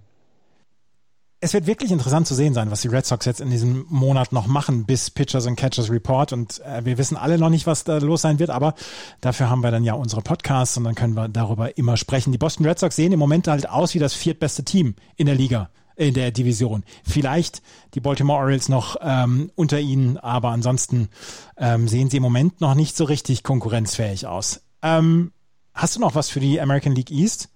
[1.43, 4.31] es wird wirklich interessant zu sehen sein, was die Red Sox jetzt in diesem Monat
[4.31, 6.31] noch machen, bis Pitchers and Catchers Report.
[6.31, 8.75] Und äh, wir wissen alle noch nicht, was da los sein wird, aber
[9.19, 12.31] dafür haben wir dann ja unsere Podcasts und dann können wir darüber immer sprechen.
[12.31, 15.35] Die Boston Red Sox sehen im Moment halt aus wie das viertbeste Team in der
[15.35, 16.85] Liga, in der Division.
[17.03, 17.61] Vielleicht
[17.93, 21.09] die Baltimore Orioles noch ähm, unter ihnen, aber ansonsten
[21.57, 24.61] ähm, sehen sie im Moment noch nicht so richtig konkurrenzfähig aus.
[24.81, 25.33] Ähm,
[25.73, 27.49] hast du noch was für die American League East?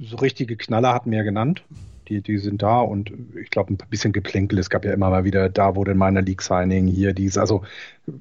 [0.00, 1.64] So richtige Knaller hatten wir ja genannt
[2.08, 4.58] die, die sind da und ich glaube, ein bisschen Geplänkel.
[4.58, 7.38] Es gab ja immer mal wieder, da wurde in meiner League Signing, hier dies.
[7.38, 7.62] Also,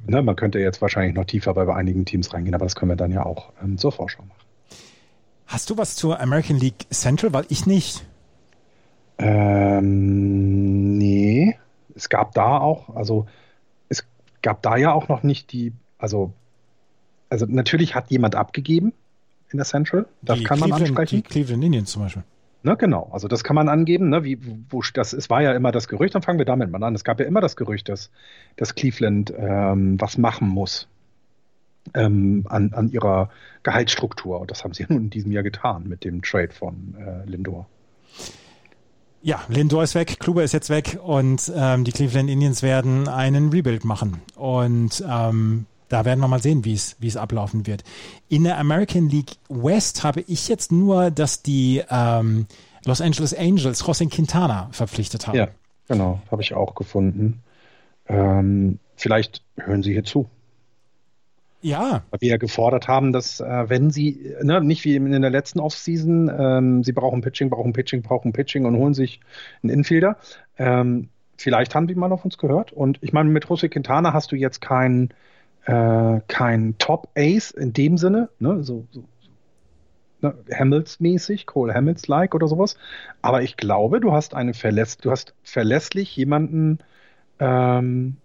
[0.07, 2.95] ne, man könnte jetzt wahrscheinlich noch tiefer bei einigen Teams reingehen, aber das können wir
[2.95, 4.41] dann ja auch ähm, zur Vorschau machen.
[5.47, 7.33] Hast du was zur American League Central?
[7.33, 8.05] Weil ich nicht.
[9.17, 11.57] Ähm, nee.
[11.93, 13.25] Es gab da auch, also
[13.89, 14.05] es
[14.41, 16.31] gab da ja auch noch nicht die, also,
[17.29, 18.93] also natürlich hat jemand abgegeben
[19.51, 20.05] in der Central.
[20.21, 21.15] Das die kann man Cleveland, ansprechen.
[21.17, 22.23] Die Cleveland Indians zum Beispiel.
[22.63, 24.37] Ne, genau, also das kann man angeben, ne, wie,
[24.69, 26.93] wo, das, es war ja immer das Gerücht, dann fangen wir damit mal an.
[26.93, 28.11] Es gab ja immer das Gerücht, dass,
[28.55, 30.87] dass Cleveland ähm, was machen muss
[31.95, 33.29] ähm, an, an ihrer
[33.63, 34.39] Gehaltsstruktur.
[34.39, 37.67] Und das haben sie nun in diesem Jahr getan mit dem Trade von äh, Lindor.
[39.23, 43.49] Ja, Lindor ist weg, Kluber ist jetzt weg und ähm, die Cleveland Indians werden einen
[43.49, 44.19] Rebuild machen.
[44.35, 47.83] Und ähm, da werden wir mal sehen, wie es, wie es ablaufen wird.
[48.29, 52.47] In der American League West habe ich jetzt nur, dass die ähm,
[52.85, 55.37] Los Angeles Angels José Quintana verpflichtet haben.
[55.37, 55.49] Ja,
[55.87, 57.41] genau, habe ich auch gefunden.
[58.07, 60.29] Ähm, vielleicht hören Sie hier zu.
[61.61, 62.03] Ja.
[62.09, 65.59] Weil wir ja gefordert haben, dass äh, wenn sie, ne, nicht wie in der letzten
[65.59, 69.19] Offseason, ähm, sie brauchen Pitching, brauchen Pitching, brauchen Pitching und holen sich
[69.61, 70.17] einen Infielder.
[70.57, 72.71] Ähm, vielleicht haben die mal auf uns gehört.
[72.71, 75.09] Und ich meine, mit José Quintana hast du jetzt keinen
[75.65, 79.03] äh, kein Top-Ace in dem Sinne, ne, so, so
[80.21, 82.77] ne, Hamills-mäßig, Cole Hamills-like oder sowas.
[83.21, 86.79] Aber ich glaube, du hast eine Verläss du hast verlässlich jemanden
[87.39, 88.17] ähm,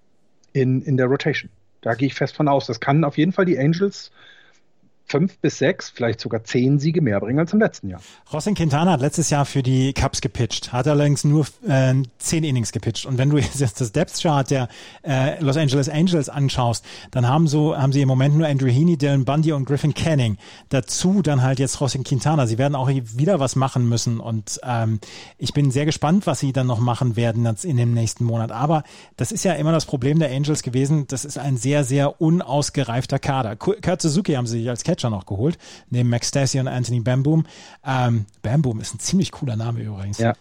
[0.53, 1.51] in, in der Rotation.
[1.83, 2.67] Da gehe ich fest von aus.
[2.67, 4.11] Das kann auf jeden Fall die Angels
[5.07, 8.01] fünf bis sechs, vielleicht sogar zehn Siege mehr bringen als im letzten Jahr.
[8.33, 12.73] Rossin Quintana hat letztes Jahr für die Cubs gepitcht, hat allerdings nur äh, zehn Innings
[12.73, 13.07] gepitcht.
[13.07, 14.69] Und wenn du jetzt das Depth Chart der
[15.03, 18.97] äh, Los Angeles Angels anschaust, dann haben so haben sie im Moment nur Andrew Heaney,
[18.99, 20.39] Dylan Bundy und Griffin Canning.
[20.71, 22.47] Dazu dann halt jetzt Rossin Quintana.
[22.47, 24.99] Sie werden auch wieder was machen müssen und ähm,
[25.39, 28.51] ich bin sehr gespannt, was sie dann noch machen werden in dem nächsten Monat.
[28.51, 28.83] Aber
[29.17, 31.07] das ist ja immer das Problem der Angels gewesen.
[31.07, 33.55] Das ist ein sehr sehr unausgereifter Kader.
[33.55, 35.59] Kurt Suzuki haben sie als Catcher Catcher noch geholt,
[35.91, 37.45] neben Max Stassi und Anthony Bamboom.
[37.87, 40.19] Ähm, Bamboom ist ein ziemlich cooler Name übrigens.
[40.19, 40.33] Ja.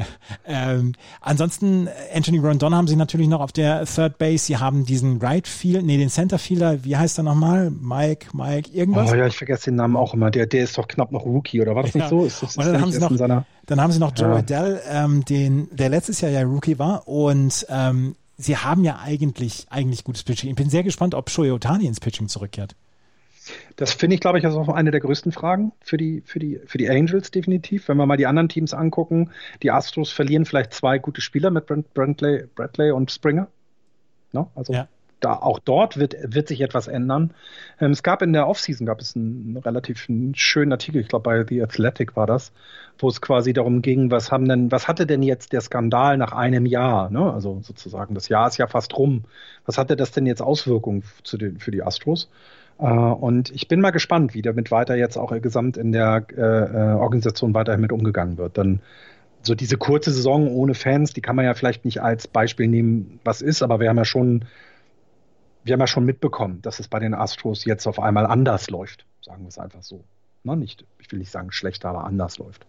[0.46, 4.44] ähm, ansonsten, Anthony Rondon haben sie natürlich noch auf der Third Base.
[4.44, 7.70] Sie haben diesen Right Field, nee, den Center Fielder, wie heißt er nochmal?
[7.70, 9.10] Mike, Mike, irgendwas?
[9.10, 10.30] Oh ja, ich vergesse den Namen auch immer.
[10.30, 12.00] Der, der ist doch knapp noch Rookie, oder war das ja.
[12.00, 12.24] nicht so?
[12.24, 13.46] Ist das, und dann, haben sie noch, seiner...
[13.66, 14.36] dann haben sie noch Joe ja.
[14.36, 19.66] Adele, ähm, den, der letztes Jahr ja Rookie war und ähm, sie haben ja eigentlich,
[19.70, 20.50] eigentlich gutes Pitching.
[20.50, 22.74] Ich bin sehr gespannt, ob Shohei Otani ins Pitching zurückkehrt.
[23.76, 26.60] Das finde ich, glaube ich, ist auch eine der größten Fragen für die, für, die,
[26.66, 27.88] für die Angels definitiv.
[27.88, 29.30] Wenn wir mal die anderen Teams angucken,
[29.62, 33.48] die Astros verlieren vielleicht zwei gute Spieler mit Bradley, Bradley und Springer.
[34.32, 34.50] No?
[34.54, 34.88] Also ja.
[35.20, 37.34] da, auch dort wird, wird sich etwas ändern.
[37.80, 41.44] Ähm, es gab in der Offseason gab es einen relativ schönen Artikel, ich glaube bei
[41.46, 42.52] The Athletic war das,
[42.98, 46.32] wo es quasi darum ging, was haben denn, was hatte denn jetzt der Skandal nach
[46.32, 47.10] einem Jahr?
[47.10, 47.32] Ne?
[47.32, 49.24] Also sozusagen, das Jahr ist ja fast rum.
[49.66, 52.28] Was hatte das denn jetzt Auswirkungen zu den, für die Astros?
[52.78, 56.40] Äh, und ich bin mal gespannt, wie damit weiter jetzt auch gesamt in der äh,
[56.40, 58.58] äh, Organisation weiterhin mit umgegangen wird.
[58.58, 58.80] Dann
[59.42, 63.20] so diese kurze Saison ohne Fans, die kann man ja vielleicht nicht als Beispiel nehmen,
[63.24, 64.44] was ist, aber wir haben ja schon,
[65.64, 69.04] wir haben ja schon mitbekommen, dass es bei den Astros jetzt auf einmal anders läuft.
[69.20, 70.04] Sagen wir es einfach so.
[70.44, 72.66] Na, nicht, ich will nicht sagen schlechter, aber anders läuft.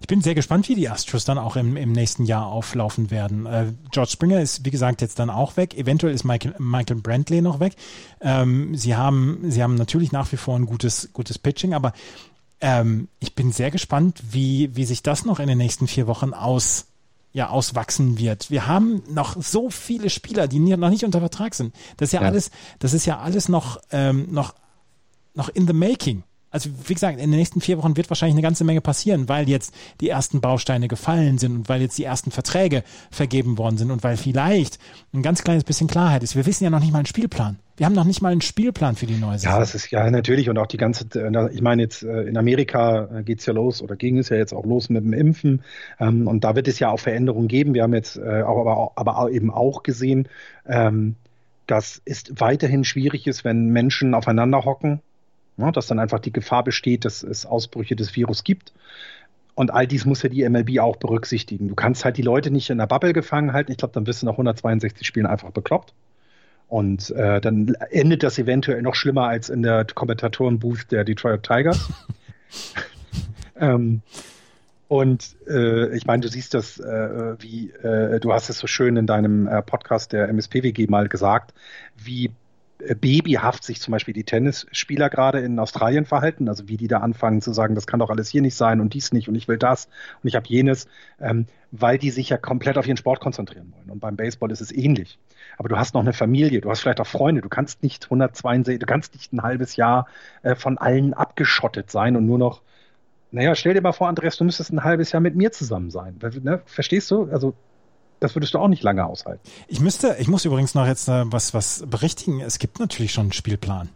[0.00, 3.46] Ich bin sehr gespannt, wie die Astros dann auch im, im nächsten Jahr auflaufen werden.
[3.46, 5.74] Äh, George Springer ist, wie gesagt, jetzt dann auch weg.
[5.74, 7.74] Eventuell ist Michael, Michael Brantley noch weg.
[8.20, 11.92] Ähm, sie, haben, sie haben natürlich nach wie vor ein gutes, gutes Pitching, aber
[12.60, 16.32] ähm, ich bin sehr gespannt, wie, wie sich das noch in den nächsten vier Wochen
[16.32, 16.86] aus,
[17.32, 18.50] ja, auswachsen wird.
[18.50, 21.74] Wir haben noch so viele Spieler, die noch nicht unter Vertrag sind.
[21.96, 22.28] Das ist ja, ja.
[22.28, 24.54] alles, das ist ja alles noch, ähm, noch,
[25.34, 26.22] noch in the making.
[26.54, 29.48] Also wie gesagt, in den nächsten vier Wochen wird wahrscheinlich eine ganze Menge passieren, weil
[29.48, 33.90] jetzt die ersten Bausteine gefallen sind und weil jetzt die ersten Verträge vergeben worden sind
[33.90, 34.78] und weil vielleicht
[35.12, 36.36] ein ganz kleines bisschen Klarheit ist.
[36.36, 37.58] Wir wissen ja noch nicht mal einen Spielplan.
[37.76, 39.54] Wir haben noch nicht mal einen Spielplan für die neue Saison.
[39.54, 42.36] Ja, das ist ja natürlich und auch die ganze, äh, ich meine jetzt äh, in
[42.36, 45.64] Amerika äh, geht's ja los oder ging es ja jetzt auch los mit dem Impfen
[45.98, 47.74] ähm, und da wird es ja auch Veränderungen geben.
[47.74, 50.28] Wir haben jetzt auch, aber, aber eben auch gesehen,
[50.68, 51.16] ähm,
[51.66, 55.00] dass es weiterhin schwierig ist, wenn Menschen aufeinander hocken
[55.56, 58.72] Ne, dass dann einfach die Gefahr besteht, dass es Ausbrüche des Virus gibt.
[59.54, 61.68] Und all dies muss ja die MLB auch berücksichtigen.
[61.68, 63.70] Du kannst halt die Leute nicht in der Bubble gefangen halten.
[63.70, 65.94] Ich glaube, dann wirst du nach 162 Spielen einfach bekloppt.
[66.66, 71.88] Und äh, dann endet das eventuell noch schlimmer als in der Kommentatorenbooth der Detroit Tigers.
[73.60, 74.02] ähm,
[74.88, 78.96] und äh, ich meine, du siehst das, äh, wie äh, du hast es so schön
[78.96, 81.54] in deinem äh, Podcast der MSPWG mal gesagt,
[81.96, 82.32] wie
[82.78, 87.40] babyhaft sich zum Beispiel die Tennisspieler gerade in Australien verhalten, also wie die da anfangen
[87.40, 89.58] zu sagen, das kann doch alles hier nicht sein und dies nicht und ich will
[89.58, 89.86] das
[90.22, 90.88] und ich habe jenes,
[91.20, 93.90] ähm, weil die sich ja komplett auf ihren Sport konzentrieren wollen.
[93.90, 95.18] Und beim Baseball ist es ähnlich.
[95.56, 98.78] Aber du hast noch eine Familie, du hast vielleicht auch Freunde, du kannst nicht 162,
[98.80, 100.06] du kannst nicht ein halbes Jahr
[100.42, 102.62] äh, von allen abgeschottet sein und nur noch
[103.30, 106.20] naja, stell dir mal vor, Andreas, du müsstest ein halbes Jahr mit mir zusammen sein.
[106.44, 106.62] Ne?
[106.66, 107.24] Verstehst du?
[107.32, 107.54] Also
[108.24, 109.46] das würdest du auch nicht lange aushalten.
[109.68, 112.40] Ich müsste, ich muss übrigens noch jetzt äh, was, was berichtigen.
[112.40, 113.90] Es gibt natürlich schon einen Spielplan.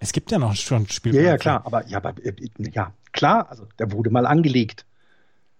[0.00, 1.22] Es gibt ja noch schon einen Spielplan.
[1.22, 1.66] Ja, ja, klar.
[1.66, 3.46] Aber, ja, aber, äh, ja, klar.
[3.50, 4.86] Also, der wurde mal angelegt.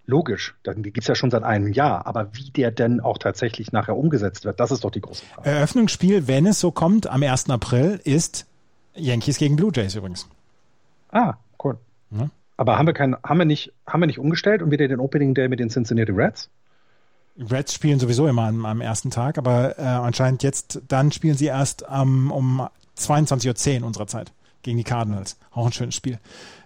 [0.07, 0.55] Logisch.
[0.63, 2.07] Dann gibt es ja schon seit einem Jahr.
[2.07, 5.51] Aber wie der denn auch tatsächlich nachher umgesetzt wird, das ist doch die große Frage.
[5.51, 7.51] Eröffnungsspiel, wenn es so kommt, am 1.
[7.51, 8.47] April ist
[8.95, 10.27] Yankees gegen Blue Jays übrigens.
[11.11, 11.77] Ah, cool.
[12.11, 12.31] Ja.
[12.57, 15.35] Aber haben wir kein, haben wir nicht, haben wir nicht umgestellt und wieder den Opening
[15.35, 16.49] Day mit den Cincinnati Reds?
[17.39, 21.47] Reds spielen sowieso immer am, am ersten Tag, aber äh, anscheinend jetzt, dann spielen sie
[21.47, 22.69] erst ähm, um
[22.99, 25.37] 22.10 Uhr unserer Zeit gegen die Cardinals.
[25.53, 26.19] Auch ein schönes Spiel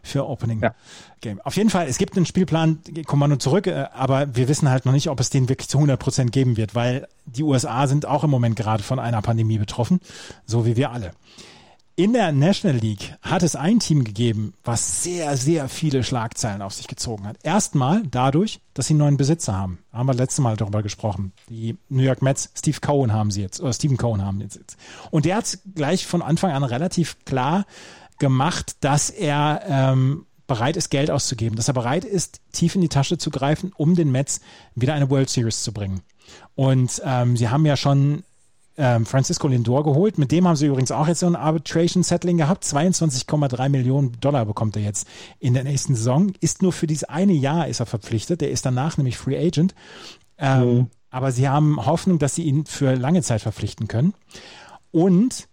[0.02, 0.74] für Opening ja.
[1.20, 1.40] Game.
[1.42, 4.92] Auf jeden Fall, es gibt einen Spielplan, Kommando zurück, äh, aber wir wissen halt noch
[4.92, 8.24] nicht, ob es den wirklich zu 100 Prozent geben wird, weil die USA sind auch
[8.24, 10.00] im Moment gerade von einer Pandemie betroffen,
[10.46, 11.12] so wie wir alle.
[11.98, 16.72] In der National League hat es ein Team gegeben, was sehr, sehr viele Schlagzeilen auf
[16.72, 17.38] sich gezogen hat.
[17.42, 19.80] Erstmal dadurch, dass sie einen neuen Besitzer haben.
[19.92, 21.32] Haben wir letztes Mal darüber gesprochen.
[21.48, 24.54] Die New York Mets, Steve Cohen haben sie jetzt, oder Stephen Cohen haben jetzt.
[24.54, 24.76] jetzt.
[25.10, 27.66] Und der hat gleich von Anfang an relativ klar
[28.20, 32.88] gemacht, dass er ähm, bereit ist, Geld auszugeben, dass er bereit ist, tief in die
[32.88, 34.40] Tasche zu greifen, um den Mets
[34.76, 36.02] wieder eine World Series zu bringen.
[36.54, 38.22] Und ähm, sie haben ja schon
[38.78, 40.18] ähm, Francisco Lindor geholt.
[40.18, 42.64] Mit dem haben sie übrigens auch jetzt so ein Arbitration Settling gehabt.
[42.64, 45.06] 22,3 Millionen Dollar bekommt er jetzt
[45.40, 46.32] in der nächsten Saison.
[46.40, 48.40] Ist nur für dieses eine Jahr ist er verpflichtet.
[48.40, 49.74] Der ist danach nämlich Free Agent.
[50.38, 50.86] Ähm, mhm.
[51.10, 54.14] Aber sie haben Hoffnung, dass sie ihn für lange Zeit verpflichten können.
[54.92, 55.48] Und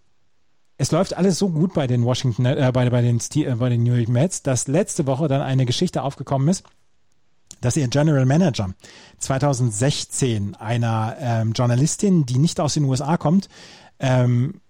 [0.77, 3.83] es läuft alles so gut bei den Washington, äh, bei, bei, den, äh, bei den
[3.83, 6.63] New York Mets, dass letzte Woche dann eine Geschichte aufgekommen ist,
[7.65, 8.73] dass ihr General Manager
[9.19, 13.49] 2016 einer ähm, Journalistin, die nicht aus den USA kommt,
[13.99, 14.61] ähm,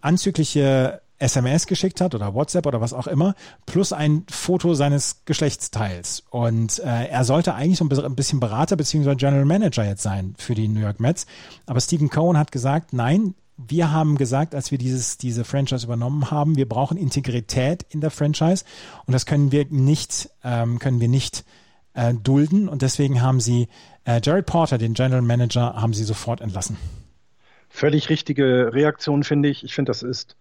[0.00, 6.24] anzügliche SMS geschickt hat oder WhatsApp oder was auch immer, plus ein Foto seines Geschlechtsteils.
[6.30, 9.14] Und äh, er sollte eigentlich so ein bisschen Berater bzw.
[9.14, 11.26] General Manager jetzt sein für die New York Mets.
[11.64, 16.30] Aber Stephen Cohen hat gesagt, nein, wir haben gesagt, als wir dieses, diese Franchise übernommen
[16.30, 18.64] haben, wir brauchen Integrität in der Franchise
[19.06, 21.44] und das können wir nicht, ähm, können wir nicht
[21.96, 23.68] äh, dulden und deswegen haben sie
[24.04, 26.76] äh, Jared Porter, den General Manager, haben sie sofort entlassen.
[27.68, 29.64] Völlig richtige Reaktion, finde ich.
[29.64, 30.36] Ich finde, das ist.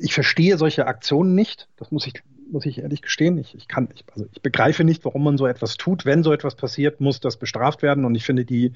[0.00, 1.68] Ich verstehe solche Aktionen nicht.
[1.76, 2.14] Das muss ich,
[2.50, 3.38] muss ich ehrlich gestehen.
[3.38, 6.04] Ich, ich kann, ich, also ich begreife nicht, warum man so etwas tut.
[6.04, 8.04] Wenn so etwas passiert, muss das bestraft werden.
[8.04, 8.72] Und ich finde, die,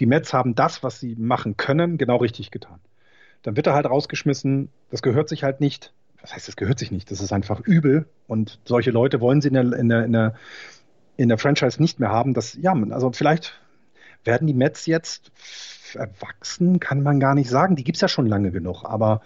[0.00, 2.80] die Mets haben das, was sie machen können, genau richtig getan.
[3.42, 4.68] Dann wird er halt rausgeschmissen.
[4.90, 8.06] Das gehört sich halt nicht was heißt, das gehört sich nicht, das ist einfach übel
[8.26, 10.34] und solche Leute wollen sie in der, in der, in der,
[11.16, 12.34] in der Franchise nicht mehr haben.
[12.34, 13.60] Das, ja, also vielleicht
[14.24, 15.32] werden die Mets jetzt
[15.94, 17.76] erwachsen, kann man gar nicht sagen.
[17.76, 19.22] Die gibt es ja schon lange genug, aber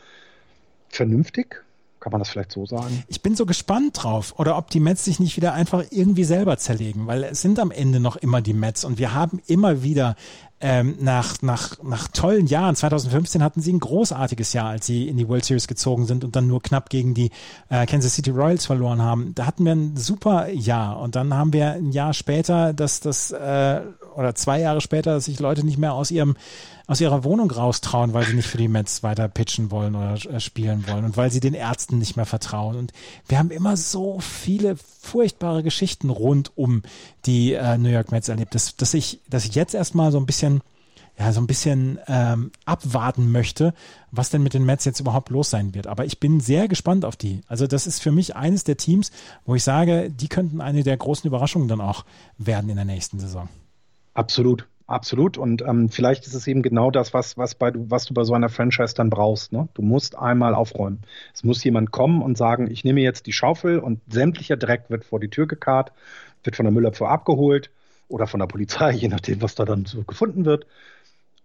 [0.89, 1.63] vernünftig,
[2.01, 3.03] kann man das vielleicht so sagen?
[3.09, 4.35] Ich bin so gespannt drauf.
[4.39, 7.71] Oder ob die Mets sich nicht wieder einfach irgendwie selber zerlegen, weil es sind am
[7.71, 10.15] Ende noch immer die Mets und wir haben immer wieder
[10.61, 15.17] ähm, nach, nach, nach tollen Jahren, 2015 hatten sie ein großartiges Jahr, als sie in
[15.17, 17.31] die World Series gezogen sind und dann nur knapp gegen die
[17.69, 19.35] äh, Kansas City Royals verloren haben.
[19.35, 23.31] Da hatten wir ein super Jahr und dann haben wir ein Jahr später, dass das
[23.31, 23.81] äh,
[24.17, 26.37] oder zwei Jahre später, dass sich Leute nicht mehr aus ihrem
[26.87, 30.41] aus ihrer Wohnung raustrauen, weil sie nicht für die Mets weiter pitchen wollen oder äh,
[30.41, 32.77] spielen wollen und weil sie den Ärzten nicht mehr vertrauen.
[32.77, 32.93] Und
[33.27, 36.83] wir haben immer so viele furchtbare Geschichten rund um
[37.25, 40.27] die äh, New York Mets erlebt, dass, dass ich, dass ich jetzt erstmal so ein
[40.27, 40.61] bisschen
[41.19, 43.73] ja, so ein bisschen ähm, abwarten möchte,
[44.11, 45.87] was denn mit den Mets jetzt überhaupt los sein wird.
[45.87, 47.41] Aber ich bin sehr gespannt auf die.
[47.47, 49.13] Also das ist für mich eines der Teams,
[49.45, 52.05] wo ich sage, die könnten eine der großen Überraschungen dann auch
[52.37, 53.49] werden in der nächsten Saison.
[54.13, 54.67] Absolut.
[54.87, 55.39] Absolut.
[55.39, 58.35] Und ähm, vielleicht ist es eben genau das, was, was, bei, was du bei so
[58.35, 59.53] einer Franchise dann brauchst.
[59.53, 59.69] Ne?
[59.75, 61.01] Du musst einmal aufräumen.
[61.33, 65.05] Es muss jemand kommen und sagen, ich nehme jetzt die Schaufel und sämtlicher Dreck wird
[65.05, 65.93] vor die Tür gekarrt,
[66.43, 67.71] wird von der Müllabfuhr abgeholt
[68.09, 70.67] oder von der Polizei, je nachdem, was da dann so gefunden wird.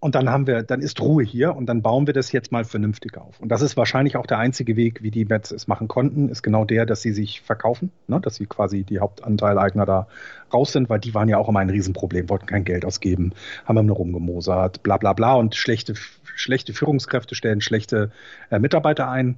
[0.02, 2.64] Und dann haben wir, dann ist Ruhe hier und dann bauen wir das jetzt mal
[2.64, 3.38] vernünftig auf.
[3.42, 6.42] Und das ist wahrscheinlich auch der einzige Weg, wie die Mets es machen konnten, ist
[6.42, 8.22] genau der, dass sie sich verkaufen, ne?
[8.22, 10.08] dass sie quasi die Hauptanteileigner da
[10.54, 13.34] raus sind, weil die waren ja auch immer ein Riesenproblem, wollten kein Geld ausgeben,
[13.66, 18.12] haben immer nur rumgemosert, bla bla bla und schlechte, schlechte Führungskräfte stellen schlechte
[18.52, 19.38] äh, Mitarbeiter ein.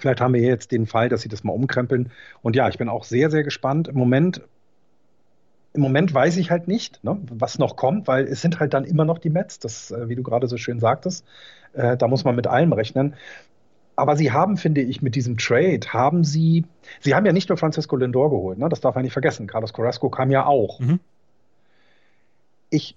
[0.00, 2.10] Vielleicht haben wir jetzt den Fall, dass sie das mal umkrempeln.
[2.42, 3.86] Und ja, ich bin auch sehr, sehr gespannt.
[3.88, 4.42] Im Moment
[5.72, 8.84] im Moment weiß ich halt nicht, ne, was noch kommt, weil es sind halt dann
[8.84, 11.24] immer noch die Mets, das, äh, wie du gerade so schön sagtest.
[11.72, 13.14] Äh, da muss man mit allem rechnen.
[13.94, 16.64] Aber sie haben, finde ich, mit diesem Trade, haben sie,
[17.00, 19.46] sie haben ja nicht nur Francisco Lindor geholt, ne, das darf man nicht vergessen.
[19.46, 20.80] Carlos Carrasco kam ja auch.
[20.80, 20.98] Mhm.
[22.70, 22.96] Ich,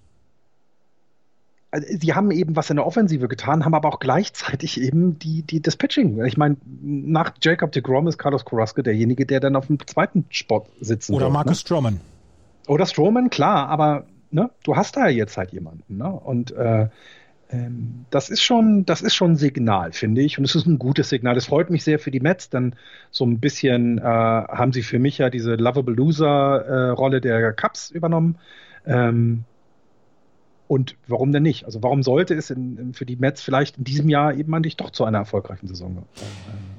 [1.70, 5.42] also sie haben eben was in der Offensive getan, haben aber auch gleichzeitig eben die,
[5.42, 6.24] die, das Pitching.
[6.24, 10.24] Ich meine, nach Jacob de Grom ist Carlos Carrasco derjenige, der dann auf dem zweiten
[10.30, 11.56] Spot sitzen Oder wird, Marcus ne?
[11.56, 12.00] Stroman.
[12.66, 15.96] Oder Strowman, klar, aber ne, du hast da jetzt halt jemanden.
[15.96, 16.10] Ne?
[16.10, 16.88] Und äh,
[17.50, 20.38] ähm, das ist schon, das ist schon ein Signal, finde ich.
[20.38, 21.36] Und es ist ein gutes Signal.
[21.36, 22.74] Es freut mich sehr für die Mets, denn
[23.10, 27.90] so ein bisschen äh, haben sie für mich ja diese Lovable Loser-Rolle äh, der Cups
[27.90, 28.38] übernommen.
[28.86, 29.44] Ähm,
[30.66, 31.66] und warum denn nicht?
[31.66, 34.76] Also warum sollte es in, in, für die Mets vielleicht in diesem Jahr eben eigentlich
[34.76, 36.04] doch zu einer erfolgreichen Saison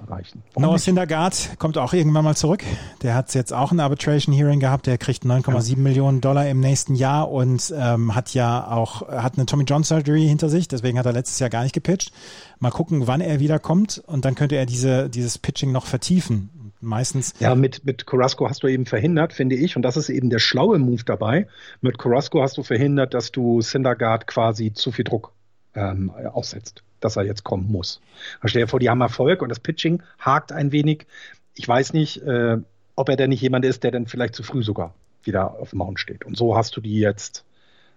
[0.05, 0.43] äh, erreichen.
[0.57, 2.63] Noah Syndergaard kommt auch irgendwann mal zurück.
[3.01, 4.87] Der hat jetzt auch ein Arbitration Hearing gehabt.
[4.87, 5.77] Der kriegt 9,7 ja.
[5.77, 10.27] Millionen Dollar im nächsten Jahr und ähm, hat ja auch hat eine Tommy John Surgery
[10.27, 10.67] hinter sich.
[10.67, 12.11] Deswegen hat er letztes Jahr gar nicht gepitcht.
[12.59, 16.49] Mal gucken, wann er wiederkommt und dann könnte er diese dieses Pitching noch vertiefen.
[16.81, 17.33] Meistens.
[17.39, 20.37] Ja, mit, mit Carrasco hast du eben verhindert, finde ich, und das ist eben der
[20.37, 21.47] schlaue Move dabei.
[21.81, 25.31] Mit Carrasco hast du verhindert, dass du Syndergaard quasi zu viel Druck
[25.73, 28.01] ähm, aussetzt dass er jetzt kommen muss.
[28.39, 31.05] Aber stell dir vor, die haben Erfolg und das Pitching hakt ein wenig.
[31.53, 32.57] Ich weiß nicht, äh,
[32.95, 34.93] ob er denn nicht jemand ist, der dann vielleicht zu früh sogar
[35.23, 36.25] wieder auf dem Mount steht.
[36.25, 37.45] Und so hast du die jetzt,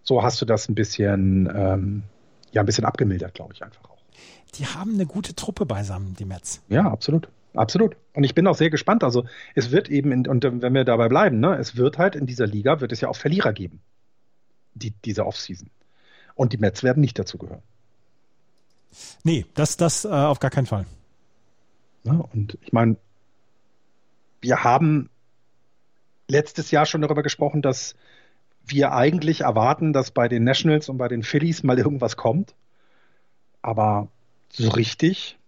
[0.03, 2.03] so hast du das ein bisschen, ähm,
[2.53, 3.99] ja, ein bisschen abgemildert, glaube ich einfach auch.
[4.55, 6.63] Die haben eine gute Truppe beisammen, die Mets.
[6.69, 7.29] Ja, absolut.
[7.55, 7.97] Absolut.
[8.15, 9.03] Und ich bin auch sehr gespannt.
[9.03, 9.25] Also
[9.55, 12.47] es wird eben, in, und wenn wir dabei bleiben, ne, es wird halt in dieser
[12.47, 13.81] Liga, wird es ja auch Verlierer geben,
[14.75, 15.71] die, diese Offseason.
[16.35, 17.63] Und die Mets werden nicht dazu gehören.
[19.25, 20.87] Nee, das, das äh, auf gar keinen Fall.
[22.05, 22.97] Ja, und ich meine,
[24.41, 25.11] wir haben
[26.29, 27.95] letztes Jahr schon darüber gesprochen, dass
[28.67, 32.55] wir eigentlich erwarten, dass bei den Nationals und bei den Phillies mal irgendwas kommt.
[33.63, 34.09] Aber
[34.51, 35.39] so richtig,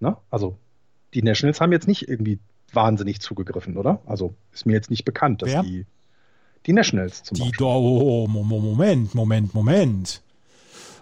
[0.00, 0.16] ne?
[0.30, 0.56] Also
[1.14, 2.38] die Nationals haben jetzt nicht irgendwie
[2.72, 4.00] wahnsinnig zugegriffen, oder?
[4.06, 5.62] Also ist mir jetzt nicht bekannt, dass Wer?
[5.62, 5.86] die
[6.66, 7.66] die Nationals zum Die Beispiel.
[7.66, 10.22] oh, Moment, Moment, Moment.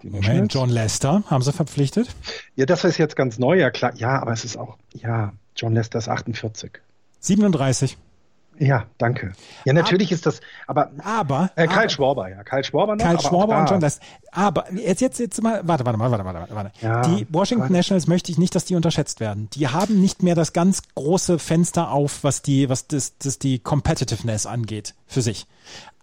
[0.02, 0.52] Moment?
[0.52, 2.14] John Lester haben sie verpflichtet.
[2.56, 3.92] Ja, das ist jetzt ganz neu, ja klar.
[3.96, 6.72] Ja, aber es ist auch, ja, John Lester ist 48.
[7.20, 7.96] 37.
[8.60, 9.32] Ja, danke.
[9.64, 11.50] Ja, natürlich ist das, aber Aber.
[11.54, 13.02] äh, Karl aber, Schwarber, ja, Karl Schwarber noch.
[13.04, 14.04] Karl aber Schwarber und John Lester.
[14.32, 16.72] Aber jetzt, jetzt, jetzt mal, warte, warte, warte, warte, warte, warte.
[16.80, 19.48] Ja, die Washington aber- Nationals möchte ich nicht, dass die unterschätzt werden.
[19.54, 23.58] Die haben nicht mehr das ganz große Fenster auf, was die, was das, das die
[23.60, 25.46] Competitiveness angeht für sich.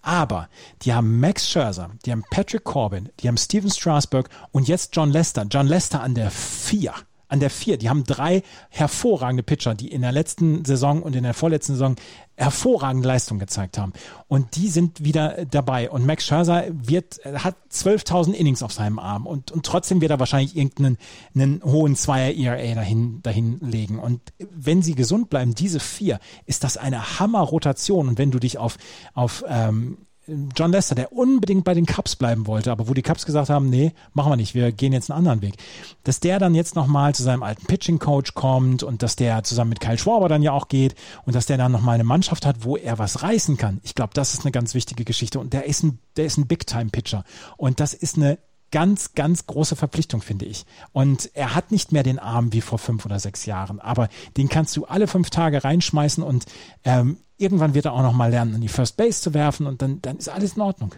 [0.02, 0.50] Aber
[0.84, 5.10] die haben Max Scherzer, die haben Patrick Corbin, die haben Steven Strasburg und jetzt John
[5.12, 5.46] Lester.
[5.50, 6.94] John Lester an der vier.
[7.36, 7.76] An der vier.
[7.78, 11.98] Die haben drei hervorragende Pitcher, die in der letzten Saison und in der vorletzten Saison
[12.38, 13.92] hervorragende Leistung gezeigt haben.
[14.30, 15.90] Und die sind wieder dabei.
[15.90, 20.12] Und Max Scherzer wird, äh, hat 12.000 Innings auf seinem Arm und, und trotzdem wird
[20.12, 20.98] er wahrscheinlich irgendeinen
[21.36, 24.00] einen hohen Zweier ERA dahin, dahin legen.
[24.00, 28.08] Und wenn sie gesund bleiben, diese vier, ist das eine Hammer-Rotation.
[28.08, 28.78] Und wenn du dich auf,
[29.14, 29.98] auf ähm,
[30.28, 33.70] John Lester, der unbedingt bei den Cubs bleiben wollte, aber wo die Cubs gesagt haben,
[33.70, 35.56] nee, machen wir nicht, wir gehen jetzt einen anderen Weg.
[36.04, 39.80] Dass der dann jetzt nochmal zu seinem alten Pitching-Coach kommt und dass der zusammen mit
[39.80, 40.96] Kyle Schwarber dann ja auch geht
[41.26, 43.80] und dass der dann nochmal eine Mannschaft hat, wo er was reißen kann.
[43.84, 46.48] Ich glaube, das ist eine ganz wichtige Geschichte und der ist ein, der ist ein
[46.48, 47.24] Big-Time-Pitcher
[47.58, 48.40] und das ist eine
[48.72, 50.66] ganz, ganz große Verpflichtung, finde ich.
[50.92, 54.50] Und er hat nicht mehr den Arm wie vor fünf oder sechs Jahren, aber den
[54.50, 56.46] kannst du alle fünf Tage reinschmeißen und
[56.84, 59.82] ähm, irgendwann wird er auch noch mal lernen, in die First Base zu werfen und
[59.82, 60.96] dann, dann ist alles in Ordnung.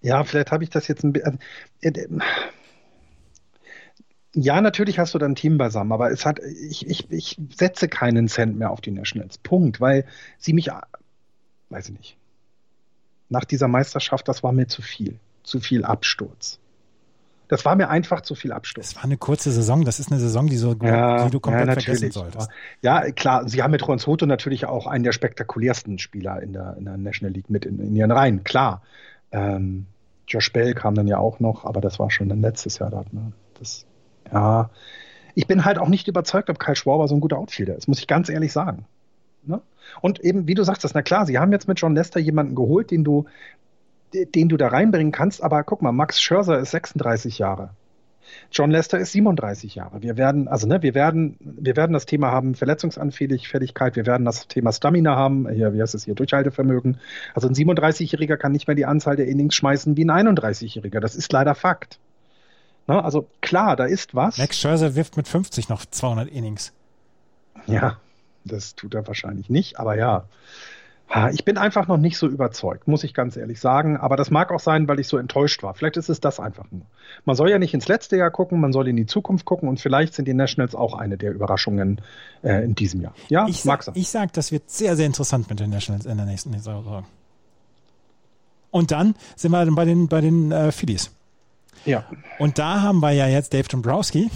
[0.00, 1.38] Ja, vielleicht habe ich das jetzt ein bisschen.
[4.34, 7.86] Ja, natürlich hast du dann ein Team beisammen, aber es hat, ich, ich, ich setze
[7.86, 9.38] keinen Cent mehr auf die Nationals.
[9.38, 10.06] Punkt, weil
[10.38, 10.70] sie mich,
[11.68, 12.16] weiß ich nicht.
[13.28, 15.18] Nach dieser Meisterschaft, das war mir zu viel.
[15.42, 16.58] Zu viel Absturz.
[17.52, 18.94] Das war mir einfach zu viel Absturz.
[18.94, 21.66] Das war eine kurze Saison, das ist eine Saison, die, so, Ja, die du komplett
[21.66, 22.48] ja, vergessen solltest.
[22.80, 26.76] Ja, klar, sie haben mit Ron Soto natürlich auch einen der spektakulärsten Spieler in der,
[26.78, 28.80] in der National League mit in, in ihren Reihen, klar.
[29.32, 29.84] Ähm,
[30.26, 33.12] Josh Bell kam dann ja auch noch, aber das war schon dann letztes Jahr dort.
[33.12, 33.32] Ne?
[33.58, 33.84] Das,
[34.32, 34.70] ja,
[35.34, 37.98] ich bin halt auch nicht überzeugt, ob Kyle Schwarber so ein guter Outfielder ist, muss
[37.98, 38.86] ich ganz ehrlich sagen.
[39.44, 39.60] Ne?
[40.00, 42.54] Und eben, wie du sagst, das, na klar, sie haben jetzt mit John Lester jemanden
[42.54, 43.26] geholt, den du,
[44.12, 47.70] den du da reinbringen kannst, aber guck mal, Max Scherzer ist 36 Jahre.
[48.50, 50.02] John Lester ist 37 Jahre.
[50.02, 54.46] Wir werden, also ne, wir werden, wir werden das Thema haben Verletzungsanfälligkeit, wir werden das
[54.48, 56.98] Thema Stamina haben, hier, wie heißt es hier, Durchhaltevermögen.
[57.34, 61.00] Also ein 37-Jähriger kann nicht mehr die Anzahl der Innings schmeißen wie ein 31-Jähriger.
[61.00, 61.98] Das ist leider Fakt.
[62.86, 64.38] Ne, also klar, da ist was.
[64.38, 66.72] Max Scherzer wirft mit 50 noch 200 Innings.
[67.66, 67.98] Ja,
[68.44, 70.24] das tut er wahrscheinlich nicht, aber ja.
[71.32, 73.98] Ich bin einfach noch nicht so überzeugt, muss ich ganz ehrlich sagen.
[73.98, 75.74] Aber das mag auch sein, weil ich so enttäuscht war.
[75.74, 76.86] Vielleicht ist es das einfach nur.
[77.26, 79.78] Man soll ja nicht ins letzte Jahr gucken, man soll in die Zukunft gucken und
[79.78, 82.00] vielleicht sind die Nationals auch eine der Überraschungen
[82.42, 83.14] äh, in diesem Jahr.
[83.28, 84.00] Ja, ich mag sag, sein.
[84.00, 87.04] ich sag, das wird sehr, sehr interessant mit den Nationals in der nächsten Saison.
[88.70, 91.10] Und dann sind wir bei den, bei den äh, Phillies.
[91.84, 92.04] Ja.
[92.38, 94.30] Und da haben wir ja jetzt Dave Dombrowski.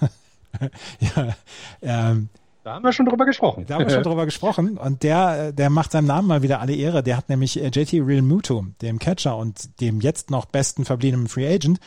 [1.00, 1.36] ja,
[1.82, 2.28] ähm,
[2.68, 3.64] Da haben wir schon drüber gesprochen.
[3.66, 6.74] Da haben wir schon drüber gesprochen und der, der macht seinem Namen mal wieder alle
[6.74, 7.02] Ehre.
[7.02, 11.28] Der hat nämlich äh, JT Real Muto, dem Catcher und dem jetzt noch besten verbliebenen
[11.28, 11.80] Free Agent,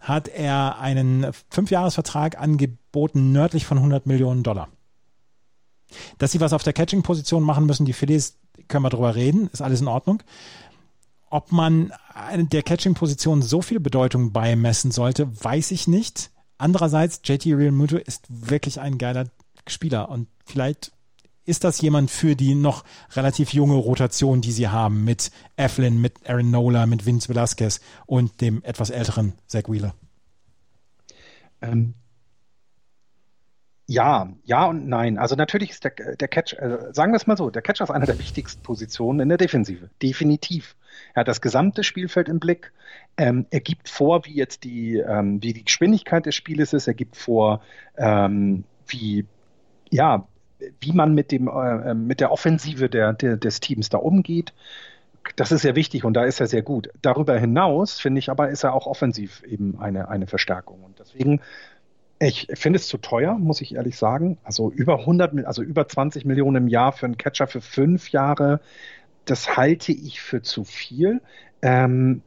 [0.00, 4.68] hat er einen Fünfjahresvertrag angeboten nördlich von 100 Millionen Dollar.
[6.16, 9.60] Dass sie was auf der Catching-Position machen müssen, die Phillies, können wir drüber reden, ist
[9.60, 10.22] alles in Ordnung.
[11.28, 11.92] Ob man
[12.34, 16.30] der Catching-Position so viel Bedeutung beimessen sollte, weiß ich nicht.
[16.56, 19.26] Andererseits, JT Real Muto ist wirklich ein geiler
[19.66, 20.92] Spieler und vielleicht
[21.44, 26.28] ist das jemand für die noch relativ junge Rotation, die sie haben mit Eflin, mit
[26.28, 29.94] Aaron Nola, mit Vince Velasquez und dem etwas älteren Zach Wheeler.
[31.60, 31.94] Ähm,
[33.86, 35.18] ja, ja und nein.
[35.18, 37.90] Also natürlich ist der, der Catch, äh, sagen wir es mal so, der Catcher ist
[37.90, 39.90] eine der wichtigsten Positionen in der Defensive.
[40.00, 40.76] Definitiv.
[41.14, 42.72] Er hat das gesamte Spielfeld im Blick.
[43.16, 46.86] Ähm, er gibt vor, wie jetzt die, ähm, wie die Geschwindigkeit des Spieles ist.
[46.86, 47.60] Er gibt vor,
[47.96, 49.26] ähm, wie,
[49.92, 50.26] ja,
[50.80, 54.52] wie man mit dem, äh, mit der Offensive der, der, des Teams da umgeht.
[55.36, 56.90] Das ist sehr wichtig und da ist er sehr gut.
[57.00, 60.82] Darüber hinaus, finde ich aber, ist er auch offensiv eben eine, eine Verstärkung.
[60.82, 61.40] Und deswegen
[62.18, 64.38] ich finde es zu teuer, muss ich ehrlich sagen.
[64.44, 68.60] Also über 100, also über 20 Millionen im Jahr für einen Catcher für fünf Jahre.
[69.24, 71.20] das halte ich für zu viel.
[71.62, 72.22] Ähm,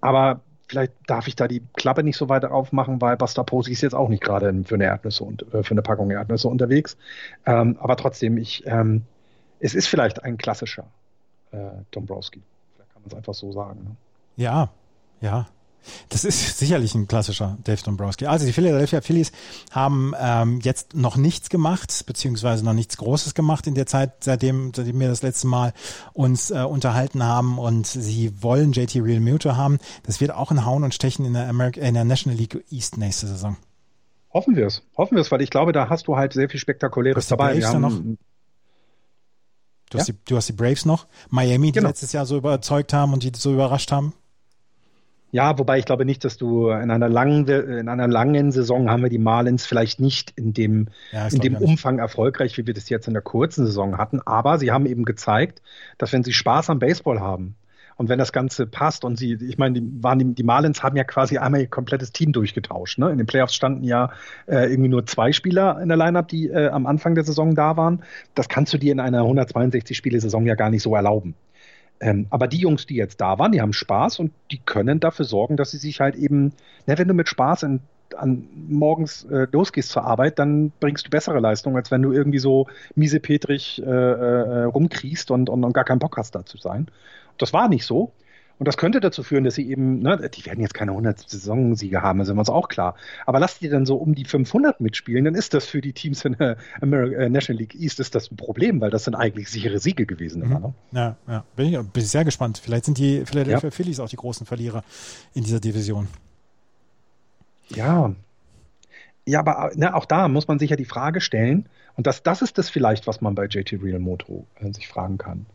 [0.00, 0.42] aber
[0.72, 3.94] vielleicht darf ich da die Klappe nicht so weit aufmachen, weil Buster Posey ist jetzt
[3.94, 6.96] auch nicht gerade für eine Erdnüsse und äh, für eine Packung Erdnüsse unterwegs.
[7.44, 9.02] Ähm, aber trotzdem, ich, ähm,
[9.60, 10.86] es ist vielleicht ein klassischer
[11.50, 11.58] äh,
[11.90, 12.40] Dombrowski.
[12.74, 13.84] Vielleicht kann man es einfach so sagen.
[13.84, 13.96] Ne?
[14.36, 14.70] Ja,
[15.20, 15.46] ja.
[16.08, 18.26] Das ist sicherlich ein klassischer Dave Dombrowski.
[18.26, 19.32] Also die Philadelphia Phillies
[19.70, 24.72] haben ähm, jetzt noch nichts gemacht, beziehungsweise noch nichts Großes gemacht in der Zeit, seitdem,
[24.74, 25.72] seitdem wir das letzte Mal
[26.12, 29.78] uns äh, unterhalten haben und sie wollen JT Real Muto haben.
[30.04, 32.96] Das wird auch ein Hauen und Stechen in der, America, in der National League East
[32.96, 33.56] nächste Saison.
[34.32, 34.82] Hoffen wir es.
[34.96, 37.56] Hoffen wir es, weil ich glaube, da hast du halt sehr viel Spektakuläres dabei.
[37.56, 38.16] Wir haben, noch?
[39.90, 41.06] Du, hast die, du hast die Braves noch.
[41.28, 41.88] Miami, die genau.
[41.88, 44.14] letztes Jahr so überzeugt haben und die so überrascht haben.
[45.32, 49.02] Ja, wobei ich glaube nicht, dass du in einer langen, in einer langen Saison haben
[49.02, 52.90] wir die Marlins vielleicht nicht in dem, ja, in dem Umfang erfolgreich, wie wir das
[52.90, 54.20] jetzt in der kurzen Saison hatten.
[54.20, 55.62] Aber sie haben eben gezeigt,
[55.96, 57.56] dass wenn sie Spaß am Baseball haben
[57.96, 60.96] und wenn das Ganze passt und sie, ich meine, die, waren die, die Marlins haben
[60.96, 62.98] ja quasi einmal ihr komplettes Team durchgetauscht.
[62.98, 63.10] Ne?
[63.10, 64.10] In den Playoffs standen ja
[64.46, 67.78] äh, irgendwie nur zwei Spieler in der Lineup, die äh, am Anfang der Saison da
[67.78, 68.02] waren.
[68.34, 71.34] Das kannst du dir in einer 162-Spiele-Saison ja gar nicht so erlauben.
[72.02, 75.24] Ähm, aber die Jungs, die jetzt da waren, die haben Spaß und die können dafür
[75.24, 76.52] sorgen, dass sie sich halt eben,
[76.84, 77.80] na, wenn du mit Spaß in,
[78.16, 82.40] an, morgens äh, losgehst zur Arbeit, dann bringst du bessere Leistung, als wenn du irgendwie
[82.40, 86.88] so miesepetrig äh, äh, rumkriechst und, und, und gar keinen Bock hast, da zu sein.
[87.38, 88.10] Das war nicht so.
[88.58, 92.02] Und das könnte dazu führen, dass sie eben, ne, die werden jetzt keine 100 Saisonsiege
[92.02, 92.94] haben, da sind wir uns auch klar.
[93.26, 96.24] Aber lasst die dann so um die 500 mitspielen, dann ist das für die Teams
[96.24, 99.48] in der American, äh, National League East ist das ein Problem, weil das sind eigentlich
[99.48, 100.42] sichere Siege gewesen.
[100.42, 100.50] Mhm.
[100.50, 100.74] Immer, ne?
[100.92, 101.44] Ja, ja.
[101.56, 102.60] Bin ich, bin ich sehr gespannt.
[102.62, 103.70] Vielleicht sind die Philadelphia ja.
[103.70, 104.84] Phillies auch die großen Verlierer
[105.34, 106.08] in dieser Division.
[107.68, 108.14] Ja.
[109.24, 112.42] Ja, aber ne, auch da muss man sich ja die Frage stellen, und das, das
[112.42, 115.46] ist das vielleicht, was man bei JT Real Moto äh, sich fragen kann.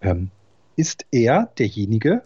[0.00, 0.30] Ähm,
[0.76, 2.22] ist er derjenige,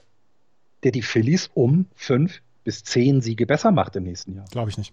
[0.83, 4.45] der die Phillies um fünf bis zehn Siege besser macht im nächsten Jahr?
[4.51, 4.93] Glaube ich nicht.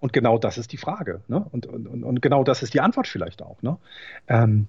[0.00, 1.22] Und genau das ist die Frage.
[1.26, 1.44] Ne?
[1.50, 3.60] Und, und, und genau das ist die Antwort vielleicht auch.
[3.62, 3.78] Ne?
[4.28, 4.68] Ähm,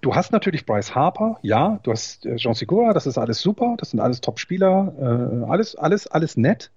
[0.00, 3.74] du hast natürlich Bryce Harper, ja, du hast äh, Jean Segura, das ist alles super,
[3.78, 6.70] das sind alles Top-Spieler, äh, alles, alles, alles nett,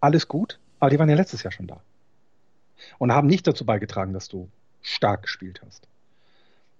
[0.00, 1.80] alles gut, aber die waren ja letztes Jahr schon da.
[2.98, 4.48] Und haben nicht dazu beigetragen, dass du
[4.80, 5.86] stark gespielt hast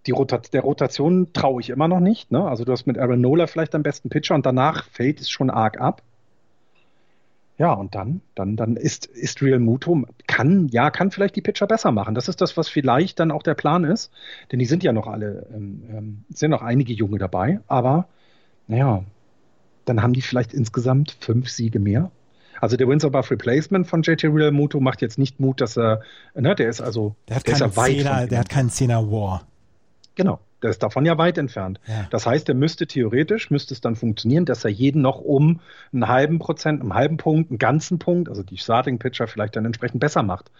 [0.06, 2.30] die Rotat der Rotation traue ich immer noch nicht.
[2.30, 2.44] Ne?
[2.44, 5.50] Also du hast mit Aaron Nola vielleicht am besten Pitcher und danach fällt es schon
[5.50, 6.02] arg ab.
[7.58, 11.66] Ja, und dann, dann, dann ist, ist Real Muto, kann, ja, kann vielleicht die Pitcher
[11.66, 12.14] besser machen.
[12.14, 14.10] Das ist das, was vielleicht dann auch der Plan ist.
[14.50, 18.08] Denn die sind ja noch alle, ähm, ähm sind noch einige Junge dabei, aber
[18.66, 19.04] naja,
[19.84, 22.10] dann haben die vielleicht insgesamt fünf Siege mehr.
[22.60, 26.00] Also der Wins Above Replacement von JT Real Muto macht jetzt nicht Mut, dass er,
[26.34, 29.46] ne, der ist also, der hat, der keinen, Zehner, der hat keinen Zehner War.
[30.14, 30.40] Genau.
[30.62, 31.80] Der ist davon ja weit entfernt.
[31.88, 32.06] Ja.
[32.10, 35.60] Das heißt, er müsste theoretisch, müsste es dann funktionieren, dass er jeden noch um
[35.92, 39.64] einen halben Prozent, einen halben Punkt, einen ganzen Punkt, also die Starting Pitcher vielleicht dann
[39.64, 40.50] entsprechend besser macht.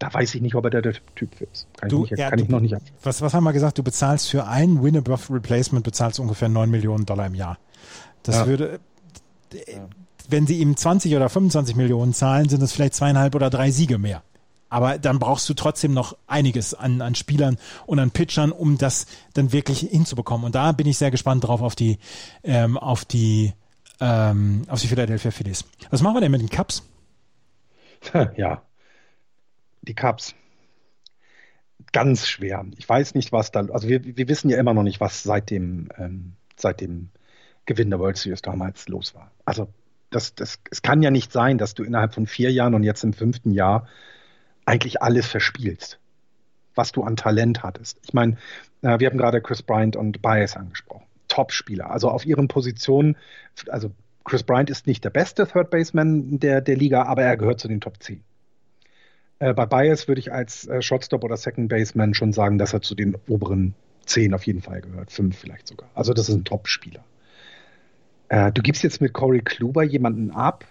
[0.00, 1.68] Da weiß ich nicht, ob er der, der Typ für ist.
[1.76, 2.98] Kann, du, ich, nicht, ja, kann du, ich noch nicht abschließen.
[3.04, 3.78] Was, was haben wir gesagt?
[3.78, 7.58] Du bezahlst für ein Win Above Replacement bezahlst ungefähr 9 Millionen Dollar im Jahr.
[8.24, 8.46] Das ja.
[8.46, 8.80] würde,
[10.28, 13.98] wenn sie ihm 20 oder 25 Millionen zahlen, sind es vielleicht zweieinhalb oder drei Siege
[13.98, 14.22] mehr.
[14.68, 19.06] Aber dann brauchst du trotzdem noch einiges an, an Spielern und an Pitchern, um das
[19.34, 20.44] dann wirklich hinzubekommen.
[20.46, 21.98] Und da bin ich sehr gespannt drauf auf die,
[22.42, 23.52] ähm, auf die,
[24.00, 25.64] ähm, auf die Philadelphia Phillies.
[25.90, 26.82] Was machen wir denn mit den Cups?
[28.36, 28.62] Ja,
[29.80, 30.34] die Cups.
[31.92, 32.66] Ganz schwer.
[32.76, 35.48] Ich weiß nicht, was da, also wir, wir wissen ja immer noch nicht, was seit
[35.48, 37.10] dem, ähm, seit dem
[37.66, 39.30] Gewinn der World Series damals los war.
[39.44, 39.68] Also
[40.10, 43.04] das, das, es kann ja nicht sein, dass du innerhalb von vier Jahren und jetzt
[43.04, 43.88] im fünften Jahr
[44.66, 45.98] eigentlich alles verspielst,
[46.74, 47.98] was du an Talent hattest.
[48.02, 48.36] Ich meine,
[48.82, 51.06] äh, wir haben gerade Chris Bryant und Bias angesprochen.
[51.28, 51.90] Top-Spieler.
[51.90, 53.16] Also auf ihren Positionen,
[53.68, 53.90] also
[54.24, 57.68] Chris Bryant ist nicht der beste Third Baseman der, der Liga, aber er gehört zu
[57.68, 58.22] den Top 10.
[59.38, 62.82] Äh, bei Bias würde ich als äh, Shotstop oder Second Baseman schon sagen, dass er
[62.82, 63.74] zu den oberen
[64.06, 65.90] 10 auf jeden Fall gehört, 5 vielleicht sogar.
[65.94, 67.04] Also das ist ein Top-Spieler.
[68.28, 70.64] Äh, du gibst jetzt mit Corey Kluber jemanden ab,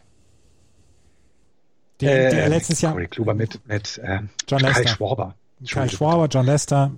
[2.04, 2.94] der äh, letztes Jahr.
[2.94, 4.84] Corey Kluber mit, mit äh, John Lester.
[4.84, 5.36] Kai Schwarber.
[5.70, 6.92] Kai Schwarber, John Lester.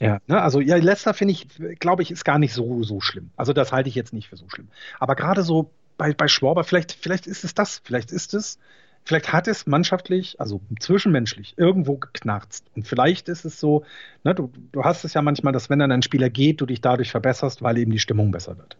[0.00, 1.48] Ja, ne, also ja, Lester finde ich,
[1.80, 3.30] glaube ich, ist gar nicht so, so schlimm.
[3.36, 4.68] Also das halte ich jetzt nicht für so schlimm.
[5.00, 8.58] Aber gerade so bei, bei Schwarber, vielleicht, vielleicht ist es das, vielleicht ist es,
[9.04, 12.64] vielleicht hat es mannschaftlich, also zwischenmenschlich, irgendwo geknarzt.
[12.76, 13.84] Und vielleicht ist es so,
[14.22, 16.80] ne, du, du hast es ja manchmal, dass wenn dann ein Spieler geht, du dich
[16.80, 18.76] dadurch verbesserst, weil eben die Stimmung besser wird.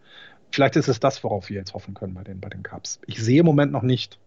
[0.51, 2.99] Vielleicht ist es das, worauf wir jetzt hoffen können bei den, bei den Cups.
[3.05, 4.17] Ich sehe im Moment noch nicht,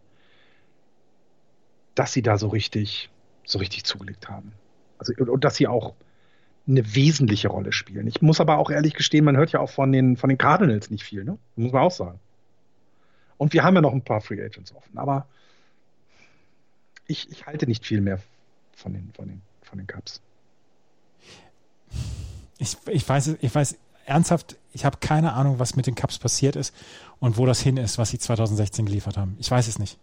[1.95, 3.11] dass sie da so richtig,
[3.45, 4.53] so richtig zugelegt haben.
[4.99, 5.95] Also, und, und dass sie auch
[6.67, 8.07] eine wesentliche Rolle spielen.
[8.07, 10.91] Ich muss aber auch ehrlich gestehen, man hört ja auch von den, von den Cardinals
[10.91, 11.39] nicht viel, ne?
[11.57, 12.21] Muss man auch sagen.
[13.37, 15.27] Und wir haben ja noch ein paar Free Agents offen, aber
[17.09, 18.21] ich, ich halte nicht viel mehr
[18.77, 20.21] von den, von den, von den Cups.
[22.59, 23.77] Ich, ich, weiß, ich weiß
[24.07, 26.75] ernsthaft, ich habe keine Ahnung, was mit den Cups passiert ist
[27.19, 29.37] und wo das hin ist, was sie 2016 geliefert haben.
[29.41, 29.99] Ich weiß es nicht.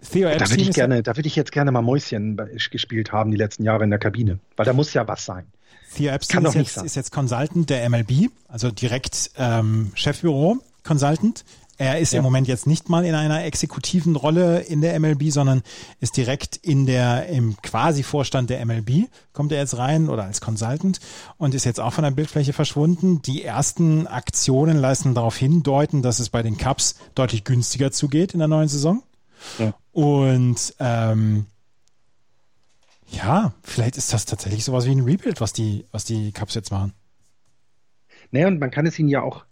[0.00, 2.40] Theo da würde ich gerne, da würde ich jetzt gerne mal Mäuschen
[2.70, 5.46] gespielt haben die letzten Jahre in der Kabine, weil da muss ja was sein.
[5.94, 11.44] Theo Epstein ist jetzt, ist jetzt, Consultant der MLB, also direkt ähm, Chefbüro Consultant.
[11.80, 12.18] Er ist ja.
[12.18, 15.62] im Moment jetzt nicht mal in einer exekutiven Rolle in der MLB, sondern
[16.00, 20.40] ist direkt in der, im quasi Vorstand der MLB, kommt er jetzt rein oder als
[20.40, 20.98] Consultant
[21.36, 23.22] und ist jetzt auch von der Bildfläche verschwunden.
[23.22, 28.40] Die ersten Aktionen leisten darauf hindeuten, dass es bei den Cups deutlich günstiger zugeht in
[28.40, 29.04] der neuen Saison.
[29.58, 29.74] Ja.
[29.92, 31.46] Und ähm,
[33.08, 36.70] ja, vielleicht ist das tatsächlich sowas wie ein Rebuild, was die, was die Cups jetzt
[36.70, 36.92] machen.
[38.30, 39.44] Naja, und man kann es ihnen ja auch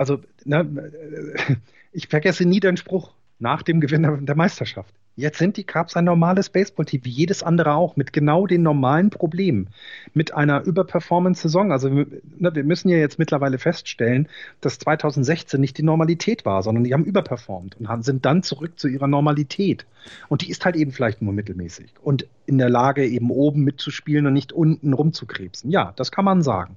[0.00, 0.64] also na,
[1.92, 4.94] ich vergesse nie den Spruch nach dem Gewinn der Meisterschaft.
[5.20, 9.10] Jetzt sind die Cubs ein normales Baseballteam, wie jedes andere auch, mit genau den normalen
[9.10, 9.68] Problemen,
[10.14, 11.72] mit einer Überperformance-Saison.
[11.72, 12.06] Also ne,
[12.54, 14.28] wir müssen ja jetzt mittlerweile feststellen,
[14.60, 18.78] dass 2016 nicht die Normalität war, sondern die haben überperformt und haben, sind dann zurück
[18.78, 19.86] zu ihrer Normalität.
[20.28, 24.26] Und die ist halt eben vielleicht nur mittelmäßig und in der Lage, eben oben mitzuspielen
[24.26, 25.70] und nicht unten rumzukrebsen.
[25.70, 26.76] Ja, das kann man sagen.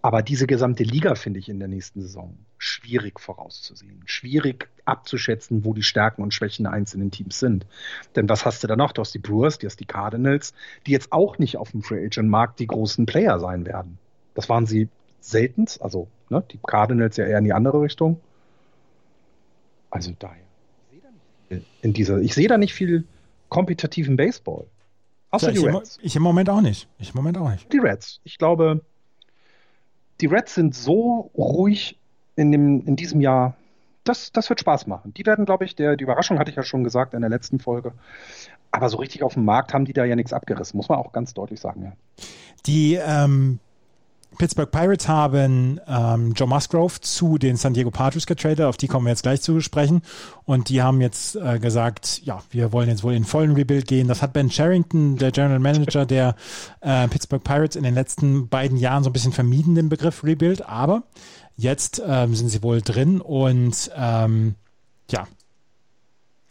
[0.00, 2.36] Aber diese gesamte Liga finde ich in der nächsten Saison
[2.66, 7.66] schwierig vorauszusehen, schwierig abzuschätzen, wo die Stärken und Schwächen der einzelnen Teams sind.
[8.16, 8.92] Denn was hast du da noch?
[8.92, 10.52] Du hast die Brewers, du hast die Cardinals,
[10.86, 13.98] die jetzt auch nicht auf dem Free Agent Markt die großen Player sein werden.
[14.34, 14.88] Das waren sie
[15.20, 18.20] selten, also ne, die Cardinals ja eher in die andere Richtung.
[19.90, 20.42] Also daher.
[21.80, 23.04] In dieser, ich sehe da nicht viel
[23.48, 24.66] kompetitiven Baseball.
[25.30, 25.98] Außer ja, die Reds.
[26.02, 26.88] ich im Moment auch nicht.
[26.98, 27.72] Ich im Moment auch nicht.
[27.72, 28.20] Die Reds.
[28.24, 28.80] Ich glaube,
[30.20, 31.96] die Reds sind so ruhig
[32.36, 33.54] in, dem, in diesem Jahr.
[34.04, 35.12] Das, das wird Spaß machen.
[35.14, 37.58] Die werden, glaube ich, der, die Überraschung hatte ich ja schon gesagt in der letzten
[37.58, 37.92] Folge.
[38.70, 41.12] Aber so richtig auf dem Markt haben die da ja nichts abgerissen, muss man auch
[41.12, 41.92] ganz deutlich sagen, ja.
[42.66, 43.58] Die ähm,
[44.38, 49.06] Pittsburgh Pirates haben ähm, Joe Musgrove zu den San Diego Padres getradet, auf die kommen
[49.06, 50.02] wir jetzt gleich zu sprechen.
[50.44, 54.08] Und die haben jetzt äh, gesagt, ja, wir wollen jetzt wohl in vollen Rebuild gehen.
[54.08, 56.34] Das hat Ben Sherrington, der General Manager der
[56.80, 60.68] äh, Pittsburgh Pirates, in den letzten beiden Jahren so ein bisschen vermieden, den Begriff Rebuild.
[60.68, 61.04] Aber
[61.56, 64.54] jetzt ähm, sind sie wohl drin und ähm,
[65.10, 65.26] ja,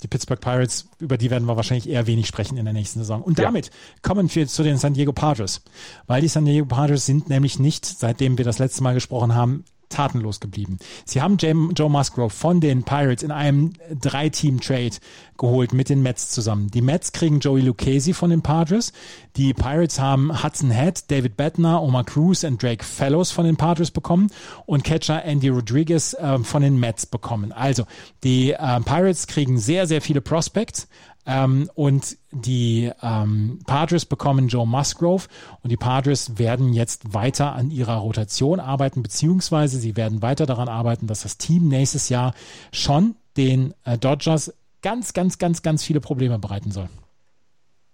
[0.03, 3.21] die Pittsburgh Pirates, über die werden wir wahrscheinlich eher wenig sprechen in der nächsten Saison.
[3.21, 3.71] Und damit ja.
[4.01, 5.61] kommen wir zu den San Diego Padres.
[6.05, 9.63] Weil die San Diego Padres sind nämlich nicht, seitdem wir das letzte Mal gesprochen haben,
[9.89, 10.77] tatenlos geblieben.
[11.05, 14.95] Sie haben Joe Musgrove von den Pirates in einem Drei-Team-Trade
[15.37, 16.71] geholt mit den Mets zusammen.
[16.71, 18.93] Die Mets kriegen Joey Lucchesi von den Padres.
[19.35, 23.91] Die Pirates haben Hudson Head, David Bettner, Omar Cruz und Drake Fellows von den Padres
[23.91, 24.29] bekommen
[24.65, 27.51] und Catcher Andy Rodriguez äh, von den Mets bekommen.
[27.51, 27.85] Also
[28.23, 30.87] die äh, Pirates kriegen sehr, sehr viele Prospects,
[31.25, 35.27] ähm, und die ähm, Padres bekommen Joe Musgrove
[35.61, 40.69] und die Padres werden jetzt weiter an ihrer Rotation arbeiten, beziehungsweise sie werden weiter daran
[40.69, 42.33] arbeiten, dass das Team nächstes Jahr
[42.71, 46.89] schon den äh, Dodgers ganz, ganz, ganz, ganz viele Probleme bereiten soll.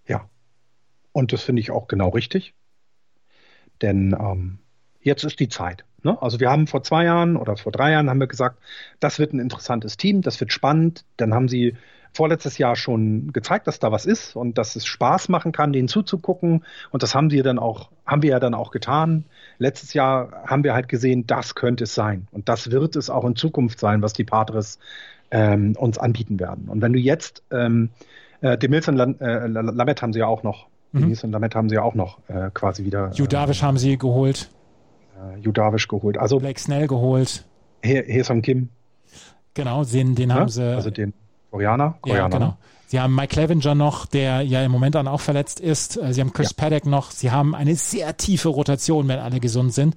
[0.06, 0.28] Ja,
[1.12, 2.54] und das finde ich auch genau richtig.
[3.80, 4.58] Denn ähm,
[5.00, 5.84] jetzt ist die Zeit.
[6.02, 6.20] Ne?
[6.20, 8.58] Also wir haben vor zwei Jahren oder vor drei Jahren haben wir gesagt,
[9.00, 11.04] das wird ein interessantes Team, das wird spannend.
[11.16, 11.76] Dann haben sie
[12.12, 15.88] vorletztes Jahr schon gezeigt, dass da was ist und dass es Spaß machen kann, denen
[15.88, 16.64] zuzugucken.
[16.90, 19.24] Und das haben sie dann auch, haben wir ja dann auch getan.
[19.58, 22.28] Letztes Jahr haben wir halt gesehen, das könnte es sein.
[22.30, 24.78] Und das wird es auch in Zukunft sein, was die Padres
[25.30, 26.68] ähm, uns anbieten werden.
[26.68, 27.90] Und wenn du jetzt, ähm,
[28.42, 30.66] äh, den Milson äh, Lamet haben sie ja auch noch.
[30.92, 31.06] Mhm.
[31.06, 33.10] Milson Lamet haben sie ja auch noch äh, quasi wieder.
[33.14, 34.50] Judavish äh, haben sie geholt.
[35.16, 36.18] Äh, Judavish geholt.
[36.18, 37.46] Also Blake Snell geholt.
[37.82, 38.68] Hesom Kim.
[39.54, 40.36] Genau, den, den ja?
[40.36, 40.62] haben sie.
[40.62, 41.14] Also den
[41.52, 41.94] Koreaner?
[42.00, 42.46] Koreaner ja, genau.
[42.46, 42.56] Ne?
[42.86, 45.96] Sie haben Mike Clevenger noch, der ja im Moment dann auch verletzt ist.
[45.96, 46.54] Äh, sie haben Chris ja.
[46.56, 47.10] Paddock noch.
[47.10, 49.94] Sie haben eine sehr tiefe Rotation, wenn alle gesund sind.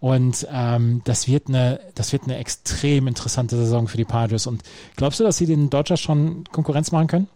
[0.00, 4.46] Und ähm, das wird eine, das wird eine extrem interessante Saison für die Padres.
[4.46, 4.62] Und
[4.96, 7.28] glaubst du, dass sie den Dodgers schon Konkurrenz machen können?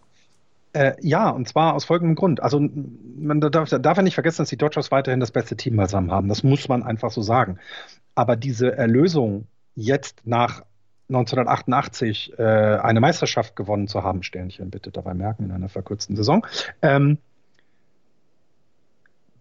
[0.73, 2.41] Äh, ja, und zwar aus folgendem Grund.
[2.41, 6.11] Also man darf, darf ja nicht vergessen, dass die Dodgers weiterhin das beste Team beisammen
[6.11, 6.27] haben.
[6.27, 7.59] Das muss man einfach so sagen.
[8.15, 9.45] Aber diese Erlösung
[9.75, 10.63] jetzt nach
[11.09, 16.45] 1988 äh, eine Meisterschaft gewonnen zu haben, Sternchen bitte dabei merken, in einer verkürzten Saison,
[16.81, 17.17] ähm,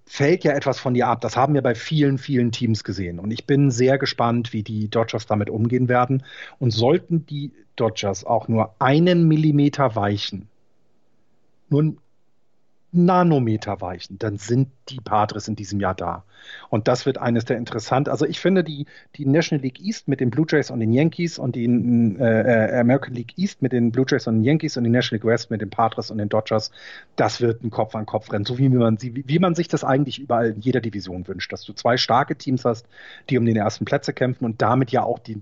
[0.07, 1.21] fällt ja etwas von dir ab.
[1.23, 3.19] Das haben wir bei vielen, vielen Teams gesehen.
[3.19, 6.25] Und ich bin sehr gespannt, wie die Dodgers damit umgehen werden.
[6.59, 10.49] Und sollten die Dodgers auch nur einen Millimeter weichen,
[11.71, 11.95] nur
[12.93, 16.25] Nanometer weichen, dann sind die Padres in diesem Jahr da.
[16.69, 18.11] Und das wird eines der interessanten.
[18.11, 18.87] Also ich finde die,
[19.17, 23.15] die National League East mit den Blue Jays und den Yankees und die äh, American
[23.15, 25.63] League East mit den Blue Jays und den Yankees und die National League West mit
[25.63, 26.71] den Padres und den Dodgers,
[27.17, 29.85] das wird ein Kopf an Kopf rennen, so wie man, wie, wie man sich das
[29.85, 32.87] eigentlich überall in jeder Division wünscht, dass du zwei starke Teams hast,
[33.31, 35.41] die um den ersten Plätze kämpfen und damit ja auch die,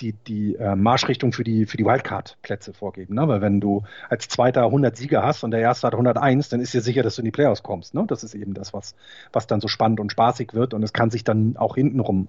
[0.00, 3.14] die, die äh, Marschrichtung für die, für die Wildcard-Plätze vorgeben.
[3.14, 3.26] Ne?
[3.28, 6.74] Weil wenn du als Zweiter 100 Sieger hast und der Erste hat 101, dann ist
[6.74, 7.94] dir sicher, dass du in die Playoffs kommst.
[7.94, 8.04] Ne?
[8.06, 8.94] Das ist eben das, was,
[9.32, 10.74] was dann so spannend und spaßig wird.
[10.74, 12.28] Und es kann sich dann auch hintenrum,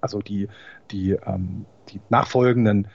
[0.00, 0.48] also die,
[0.90, 2.88] die, ähm, die nachfolgenden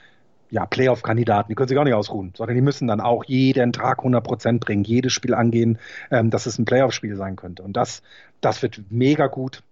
[0.50, 3.98] ja, Playoff-Kandidaten, die können sich auch nicht ausruhen, sondern die müssen dann auch jeden Tag
[3.98, 5.78] 100 Prozent bringen, jedes Spiel angehen,
[6.10, 7.62] ähm, dass es ein Playoff-Spiel sein könnte.
[7.62, 8.02] Und das,
[8.40, 9.62] das wird mega gut.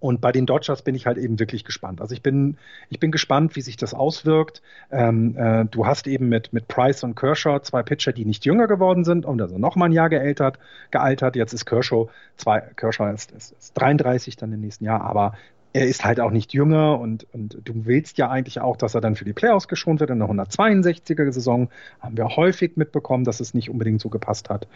[0.00, 2.00] Und bei den Dodgers bin ich halt eben wirklich gespannt.
[2.02, 2.58] Also ich bin,
[2.90, 4.60] ich bin gespannt, wie sich das auswirkt.
[4.90, 8.66] Ähm, äh, du hast eben mit, mit Price und Kershaw zwei Pitcher, die nicht jünger
[8.66, 10.58] geworden sind und also noch mal ein Jahr gealtert.
[10.90, 11.36] gealtert.
[11.36, 15.32] Jetzt ist Kershaw, zwei, Kershaw ist, ist, ist 33 dann im nächsten Jahr, aber
[15.72, 19.00] er ist halt auch nicht jünger und, und du willst ja eigentlich auch, dass er
[19.00, 21.68] dann für die Playoffs geschont wird in der 162er Saison.
[22.00, 24.66] Haben wir häufig mitbekommen, dass es nicht unbedingt so gepasst hat.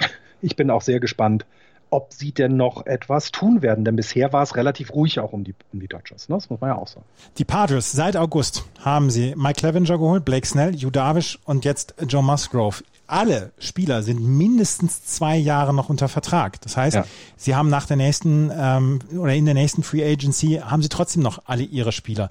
[0.44, 1.46] Ich bin auch sehr gespannt,
[1.92, 3.84] ob sie denn noch etwas tun werden.
[3.84, 6.28] Denn bisher war es relativ ruhig auch um die, um die Dodgers.
[6.28, 6.36] Ne?
[6.36, 7.04] Das muss man ja auch sagen.
[7.38, 11.94] Die Padres, seit August haben sie Mike Clevenger geholt, Blake Snell, Hugh Darvish und jetzt
[12.08, 12.82] Joe Musgrove.
[13.06, 16.60] Alle Spieler sind mindestens zwei Jahre noch unter Vertrag.
[16.62, 17.04] Das heißt, ja.
[17.36, 21.22] sie haben nach der nächsten ähm, oder in der nächsten Free Agency haben sie trotzdem
[21.22, 22.30] noch alle ihre Spieler.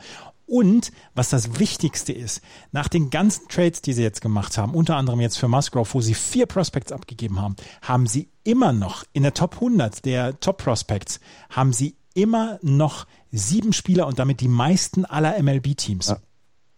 [0.52, 2.42] Und was das Wichtigste ist,
[2.74, 6.02] nach den ganzen Trades, die sie jetzt gemacht haben, unter anderem jetzt für Musgrove, wo
[6.02, 10.58] sie vier Prospects abgegeben haben, haben sie immer noch in der Top 100 der Top
[10.58, 16.10] Prospects, haben sie immer noch sieben Spieler und damit die meisten aller MLB-Teams.
[16.10, 16.18] Ja.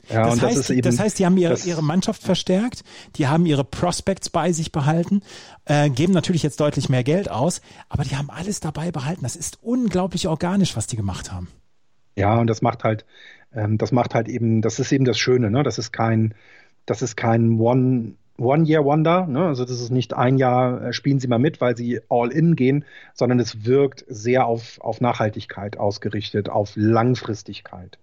[0.08, 2.84] Ja, das, heißt, das, das, heißt, die haben ihre, ihre Mannschaft verstärkt,
[3.16, 5.22] die haben ihre Prospects bei sich behalten,
[5.66, 9.24] äh, geben natürlich jetzt deutlich mehr Geld aus, aber die haben alles dabei behalten.
[9.24, 11.48] Das ist unglaublich organisch, was die gemacht haben.
[12.16, 13.06] Ja, und das macht halt,
[13.56, 15.64] ähm, das macht halt eben, das ist eben das Schöne, ne?
[15.64, 16.34] Das ist kein,
[16.86, 19.45] das ist kein One, One-Year-Wonder, ne?
[19.45, 22.56] also das ist nicht ein Jahr, äh, spielen Sie mal mit, weil Sie all in
[22.56, 22.84] gehen,
[23.14, 27.99] sondern es wirkt sehr auf, auf Nachhaltigkeit ausgerichtet, auf Langfristigkeit.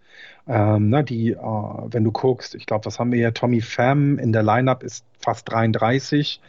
[0.47, 3.35] Ähm, ne, die, äh, wenn du guckst, ich glaube, was haben wir hier?
[3.35, 6.41] Tommy Pham in der Lineup ist fast 33.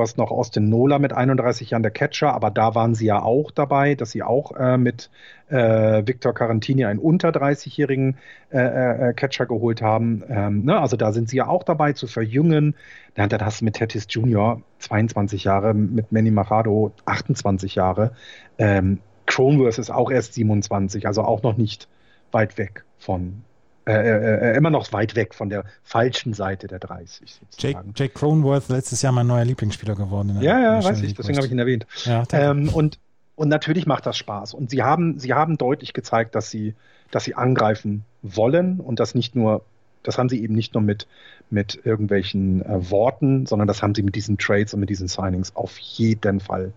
[0.00, 3.50] Hast noch Austin Nola mit 31 Jahren der Catcher, aber da waren sie ja auch
[3.50, 5.10] dabei, dass sie auch äh, mit
[5.48, 8.16] äh, Victor Carantini einen unter 30-jährigen
[8.50, 10.22] äh, äh, äh, Catcher geholt haben.
[10.28, 10.80] Ähm, ne?
[10.80, 12.74] Also da sind sie ja auch dabei zu verjüngen.
[13.14, 14.62] Dann, dann hast du mit Tatis Jr.
[14.78, 18.12] 22 Jahre, mit Manny Machado 28 Jahre.
[18.58, 21.88] Ähm, Cronenworth ist auch erst 27, also auch noch nicht
[22.32, 23.42] weit weg von
[23.90, 27.40] äh, äh, äh, immer noch weit weg von der falschen Seite der 30.
[27.58, 30.38] Jake, Jake Cronenworth, letztes Jahr mein neuer Lieblingsspieler geworden.
[30.40, 31.86] ja, ja, weiß ich, deswegen habe ich ihn erwähnt.
[32.04, 32.98] Ja, ähm, und,
[33.36, 34.54] und natürlich macht das Spaß.
[34.54, 36.74] Und sie haben, sie haben deutlich gezeigt, dass sie,
[37.10, 39.64] dass sie angreifen wollen und das nicht nur,
[40.02, 41.06] das haben sie eben nicht nur mit,
[41.50, 45.56] mit irgendwelchen äh, Worten, sondern das haben sie mit diesen Trades und mit diesen Signings
[45.56, 46.72] auf jeden Fall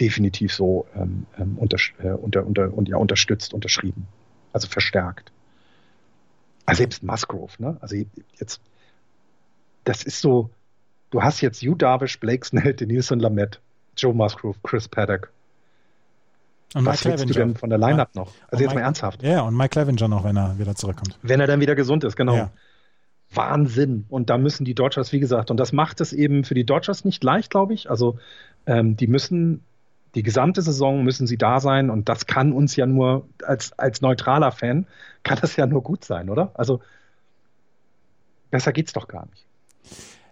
[0.00, 4.06] definitiv so ähm, ähm unter, äh, unter, unter, und, ja, unterstützt, unterschrieben.
[4.52, 5.32] Also verstärkt.
[6.66, 7.76] Also selbst Musgrove, ne?
[7.80, 7.96] Also
[8.38, 8.60] jetzt,
[9.84, 10.50] das ist so,
[11.10, 13.60] du hast jetzt Hugh Darvish, Blake Snell, Denilson Lamette,
[13.96, 15.30] Joe Musgrove, Chris Paddock.
[16.74, 18.26] Und Was Mike du denn von der Lineup noch?
[18.26, 19.22] Also und jetzt Mike, mal ernsthaft.
[19.22, 21.18] Ja, und Mike Clevenger noch, wenn er wieder zurückkommt.
[21.22, 22.36] Wenn er dann wieder gesund ist, genau.
[22.36, 22.50] Ja.
[23.32, 24.04] Wahnsinn.
[24.08, 27.04] Und da müssen die Dodgers, wie gesagt, und das macht es eben für die Dodgers
[27.04, 27.88] nicht leicht, glaube ich.
[27.88, 28.18] Also
[28.66, 29.62] ähm, die müssen
[30.16, 34.00] die gesamte Saison müssen sie da sein und das kann uns ja nur als, als
[34.00, 34.86] neutraler Fan,
[35.22, 36.50] kann das ja nur gut sein, oder?
[36.54, 36.80] Also
[38.50, 39.44] besser geht's doch gar nicht.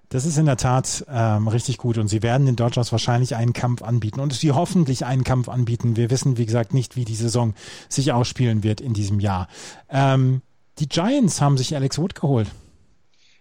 [0.08, 3.52] Das ist in der Tat ähm, richtig gut und sie werden den Dodgers wahrscheinlich einen
[3.52, 5.96] Kampf anbieten und sie hoffentlich einen Kampf anbieten.
[5.96, 7.52] Wir wissen, wie gesagt, nicht, wie die Saison
[7.88, 9.48] sich ausspielen wird in diesem Jahr.
[9.90, 10.40] Ähm,
[10.78, 12.48] die Giants haben sich Alex Wood geholt.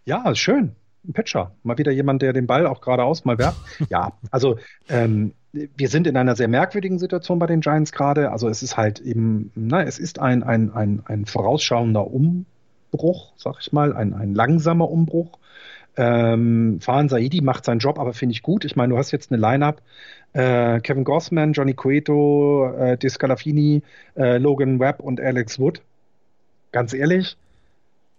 [0.04, 0.76] Ja, schön.
[1.06, 1.52] Ein Pitcher.
[1.64, 3.60] Mal wieder jemand, der den Ball auch geradeaus mal werft.
[3.90, 4.58] ja, also
[4.90, 8.32] ähm, wir sind in einer sehr merkwürdigen Situation bei den Giants gerade.
[8.32, 13.58] Also es ist halt eben, na, es ist ein, ein, ein, ein vorausschauender Umbruch, sag
[13.60, 15.38] ich mal, ein, ein langsamer Umbruch.
[15.96, 18.66] Ähm, Fahan Saidi macht seinen Job, aber finde ich gut.
[18.66, 19.82] Ich meine, du hast jetzt eine Line-Up.
[20.34, 23.84] Äh, Kevin Gossman, Johnny Cueto, äh, Discalafini,
[24.16, 25.82] äh, Logan Webb und Alex Wood.
[26.72, 27.38] Ganz ehrlich,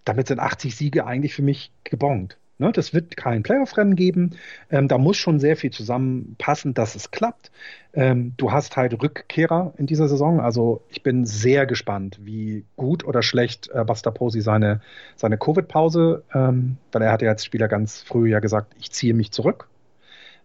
[0.05, 2.37] damit sind 80 Siege eigentlich für mich gebongt.
[2.59, 4.37] Ne, das wird kein Playoff-Rennen geben.
[4.71, 7.51] Ähm, da muss schon sehr viel zusammenpassen, dass es klappt.
[7.93, 10.41] Ähm, du hast halt Rückkehrer in dieser Saison.
[10.41, 14.81] Also ich bin sehr gespannt, wie gut oder schlecht äh, Buster Posey seine,
[15.17, 19.15] seine Covid-Pause, ähm, weil er hat ja als Spieler ganz früh ja gesagt, ich ziehe
[19.15, 19.69] mich zurück.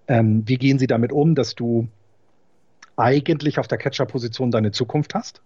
[0.08, 1.88] Ähm, wie gehen sie damit um, dass du
[2.96, 5.42] eigentlich auf der Catcher-Position deine Zukunft hast.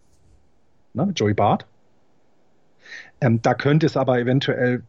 [0.94, 1.66] Ne, mit Joey Bart.
[3.20, 4.84] Ähm, da könnte es aber eventuell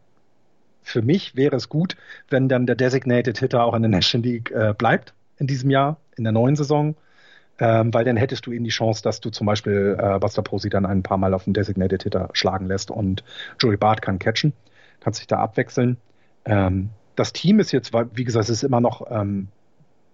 [0.85, 1.97] für mich wäre es gut,
[2.29, 5.97] wenn dann der Designated Hitter auch in der National League äh, bleibt in diesem Jahr,
[6.15, 6.95] in der neuen Saison.
[7.57, 10.69] Ähm, weil dann hättest du eben die Chance, dass du zum Beispiel äh, Buster Posey
[10.69, 13.23] dann ein paar Mal auf den Designated Hitter schlagen lässt und
[13.59, 14.51] Joey Bart kann catchen,
[14.99, 15.97] kannst dich da abwechseln.
[16.43, 19.47] Ähm, das Team ist jetzt, wie gesagt, es ist immer noch ähm,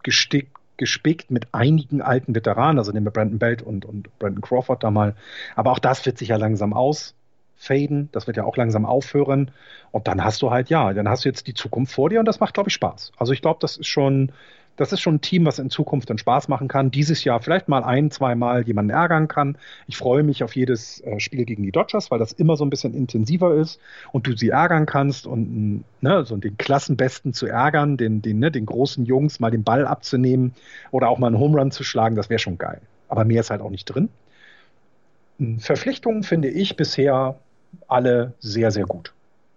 [0.04, 4.84] gestickt, gespickt mit einigen alten Veteranen, also nehmen wir Brandon Belt und, und Brandon Crawford
[4.84, 5.16] da mal.
[5.56, 7.16] Aber auch das wird sich ja langsam aus
[7.62, 8.10] faden.
[8.12, 9.52] Das wird ja auch langsam aufhören.
[9.92, 12.26] Und dann hast du halt, ja, dann hast du jetzt die Zukunft vor dir und
[12.26, 13.12] das macht, glaube ich, Spaß.
[13.18, 14.32] Also ich glaube, das ist schon,
[14.78, 16.90] das ist schon ein Team, was in Zukunft dann Spaß machen kann.
[16.90, 19.60] Dieses Jahr vielleicht mal ein, zwei Mal jemanden ärgern kann.
[19.88, 22.72] Ich freue mich auf jedes äh, Spiel gegen die Dodgers, weil das immer so ein
[22.72, 23.80] bisschen intensiver ist
[24.12, 28.50] und du sie ärgern kannst und ne, so den Klassenbesten zu ärgern, den, den, ne,
[28.50, 30.56] den großen Jungs mal den Ball abzunehmen
[30.90, 32.82] oder auch mal einen Home Run zu schlagen, das wäre schon geil.
[33.08, 34.10] Aber mehr ist halt auch nicht drin.
[35.60, 37.36] Verpflichtungen finde ich bisher
[37.88, 39.14] alle sehr, sehr gut.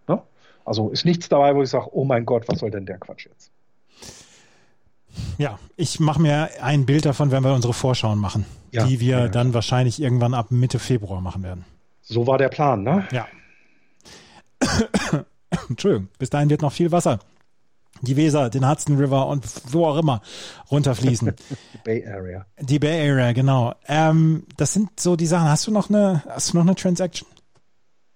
[0.08, 0.20] Ne?
[0.64, 3.26] Also ist nichts dabei, wo ich sage, oh mein Gott, was soll denn der Quatsch
[3.26, 3.50] jetzt?
[5.38, 9.18] Ja, ich mache mir ein Bild davon, wenn wir unsere Vorschauen machen, ja, die wir
[9.18, 11.64] ja, dann wahrscheinlich irgendwann ab Mitte Februar machen werden.
[12.02, 13.06] So war der Plan, ne?
[13.12, 13.26] Ja.
[15.68, 17.20] Entschuldigung, bis dahin wird noch viel Wasser.
[18.02, 20.20] Die Weser, den Hudson River und wo auch immer
[20.70, 21.32] runterfließen.
[21.72, 22.44] Die Bay Area.
[22.60, 23.74] Die Bay Area, genau.
[23.86, 25.48] Ähm, das sind so die Sachen.
[25.48, 27.28] Hast du noch eine, hast du noch eine Transaction?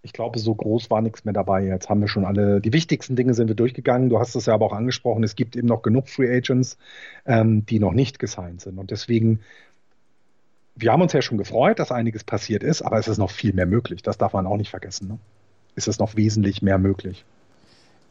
[0.09, 1.65] Ich glaube, so groß war nichts mehr dabei.
[1.65, 4.09] Jetzt haben wir schon alle, die wichtigsten Dinge sind wir durchgegangen.
[4.09, 6.79] Du hast es ja aber auch angesprochen, es gibt eben noch genug Free Agents,
[7.27, 8.79] ähm, die noch nicht gesigned sind.
[8.79, 9.41] Und deswegen,
[10.77, 13.53] wir haben uns ja schon gefreut, dass einiges passiert ist, aber es ist noch viel
[13.53, 14.01] mehr möglich.
[14.01, 15.09] Das darf man auch nicht vergessen.
[15.09, 15.19] Ne?
[15.75, 17.27] Es ist noch wesentlich mehr möglich.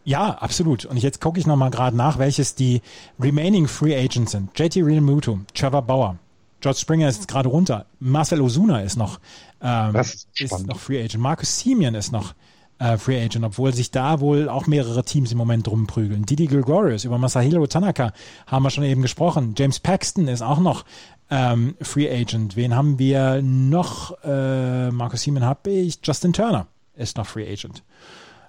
[0.05, 0.85] Ja, absolut.
[0.85, 2.83] Und jetzt gucke ich nochmal gerade nach, welches die
[3.19, 4.51] remaining Free Agents sind.
[4.57, 6.19] JT Realmuto, Trevor Bauer,
[6.59, 7.85] George Springer ist gerade runter.
[7.99, 9.19] Marcel Osuna ist noch,
[9.61, 11.21] ähm, ist, ist noch Free Agent.
[11.21, 12.33] Marcus Simeon ist noch
[12.79, 16.25] äh, Free Agent, obwohl sich da wohl auch mehrere Teams im Moment drum prügeln.
[16.25, 18.13] Didi Gregorius, über Masahiro Tanaka
[18.45, 19.55] haben wir schon eben gesprochen.
[19.57, 20.85] James Paxton ist auch noch
[21.29, 22.55] ähm, Free Agent.
[22.55, 24.23] Wen haben wir noch?
[24.23, 25.99] Äh, Marcus Simeon habe ich.
[26.03, 27.83] Justin Turner ist noch Free Agent.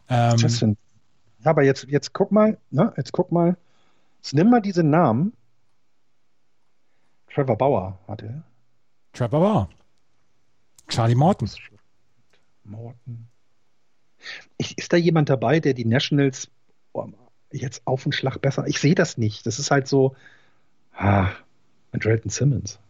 [0.08, 0.76] Ähm, Justin.
[1.44, 3.56] Aber jetzt, jetzt guck mal, ne, jetzt guck mal.
[4.20, 5.32] Jetzt nimm mal diese Namen
[7.38, 8.42] Trevor Bauer hatte er.
[9.12, 9.68] Trevor Bauer.
[10.88, 11.48] Charlie Morton.
[12.64, 13.28] Morton.
[14.58, 16.50] ist da jemand dabei, der die Nationals
[16.92, 17.06] oh,
[17.52, 18.66] jetzt auf den Schlag besser?
[18.66, 19.46] Ich sehe das nicht.
[19.46, 20.16] Das ist halt so.
[20.92, 21.30] Ah,
[21.92, 22.80] Andrelton Simmons.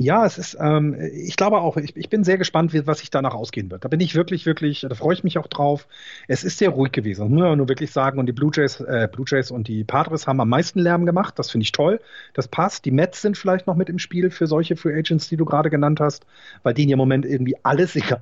[0.00, 3.10] Ja, es ist, ähm, ich glaube auch, ich, ich bin sehr gespannt, wie, was sich
[3.10, 3.84] danach ausgehen wird.
[3.84, 5.88] Da bin ich wirklich, wirklich, da freue ich mich auch drauf.
[6.28, 8.20] Es ist sehr ruhig gewesen, das muss man nur wirklich sagen.
[8.20, 11.36] Und die Blue Jays, äh, Blue Jays und die Padres haben am meisten Lärm gemacht.
[11.36, 12.00] Das finde ich toll.
[12.32, 12.84] Das passt.
[12.84, 15.68] Die Mets sind vielleicht noch mit im Spiel für solche Free Agents, die du gerade
[15.68, 16.26] genannt hast,
[16.62, 18.20] weil denen im Moment irgendwie alles egal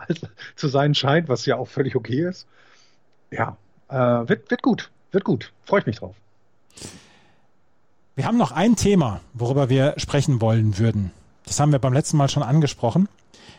[0.54, 2.46] zu sein scheint, was ja auch völlig okay ist.
[3.30, 3.58] Ja,
[3.90, 5.52] äh, wird, wird gut, wird gut.
[5.66, 6.16] Freue ich mich drauf.
[8.14, 11.12] Wir haben noch ein Thema, worüber wir sprechen wollen würden.
[11.46, 13.08] Das haben wir beim letzten Mal schon angesprochen.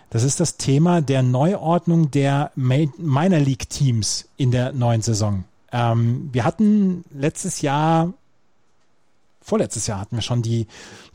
[0.10, 5.44] Das ist das Thema der Neuordnung der Minor League Teams in der neuen Saison.
[5.72, 8.14] Ähm, wir hatten letztes Jahr,
[9.42, 10.68] vorletztes Jahr hatten wir schon die,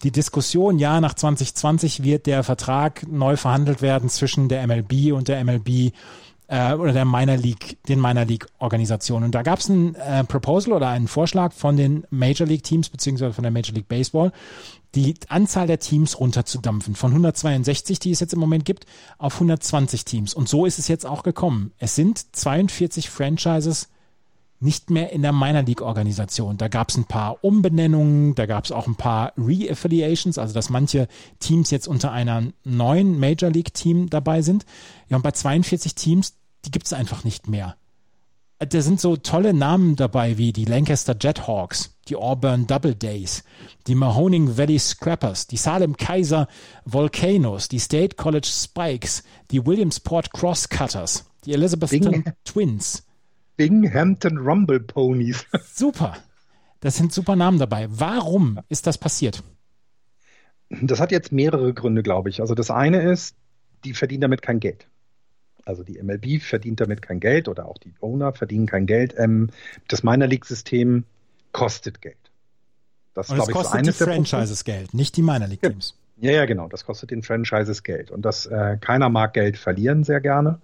[0.03, 5.29] die Diskussion, ja, nach 2020 wird der Vertrag neu verhandelt werden zwischen der MLB und
[5.29, 5.93] der MLB
[6.49, 9.25] äh, oder der Minor League, den Minor League Organisationen.
[9.25, 12.91] Und da gab es ein äh, Proposal oder einen Vorschlag von den Major League Teams
[12.91, 14.33] beziehungsweise von der Major League Baseball,
[14.95, 16.95] die Anzahl der Teams runterzudampfen.
[16.95, 18.87] Von 162, die es jetzt im Moment gibt,
[19.19, 20.35] auf 120 Teams.
[20.35, 21.73] Und so ist es jetzt auch gekommen.
[21.79, 23.89] Es sind 42 Franchises
[24.63, 26.57] nicht mehr in der Minor League Organisation.
[26.57, 30.71] Da gab es ein paar Umbenennungen, da gab es auch ein paar Re-Affiliations, also dass
[30.71, 31.09] manche
[31.41, 34.65] Teams jetzt unter einer neuen Major League Team dabei sind.
[35.09, 36.35] Ja, und bei 42 Teams,
[36.65, 37.77] die gibt es einfach nicht mehr.
[38.69, 43.43] Da sind so tolle Namen dabei wie die Lancaster Jethawks, die Auburn Double Days,
[43.89, 46.47] die Mahoning Valley Scrappers, die Salem Kaiser
[46.85, 52.25] Volcanoes, die State College Spikes, die Williamsport Crosscutters, die Elizabethton Bing.
[52.45, 53.05] Twins.
[53.57, 55.45] Binghamton Rumble Ponies.
[55.75, 56.17] Super.
[56.79, 57.87] Das sind super Namen dabei.
[57.91, 59.43] Warum ist das passiert?
[60.69, 62.41] Das hat jetzt mehrere Gründe, glaube ich.
[62.41, 63.37] Also das eine ist,
[63.85, 64.89] die verdienen damit kein Geld.
[65.65, 69.15] Also die MLB verdient damit kein Geld oder auch die Owner verdienen kein Geld.
[69.17, 69.51] Ähm,
[69.89, 71.05] das Minor League System
[71.53, 72.17] kostet Geld.
[73.15, 75.95] Das, Und das ich, kostet die Franchises Geld, nicht die Minor League Teams.
[76.17, 76.69] Ja, ja, genau.
[76.69, 78.11] Das kostet den Franchises Geld.
[78.11, 80.61] Und das äh, keiner mag Geld verlieren sehr gerne.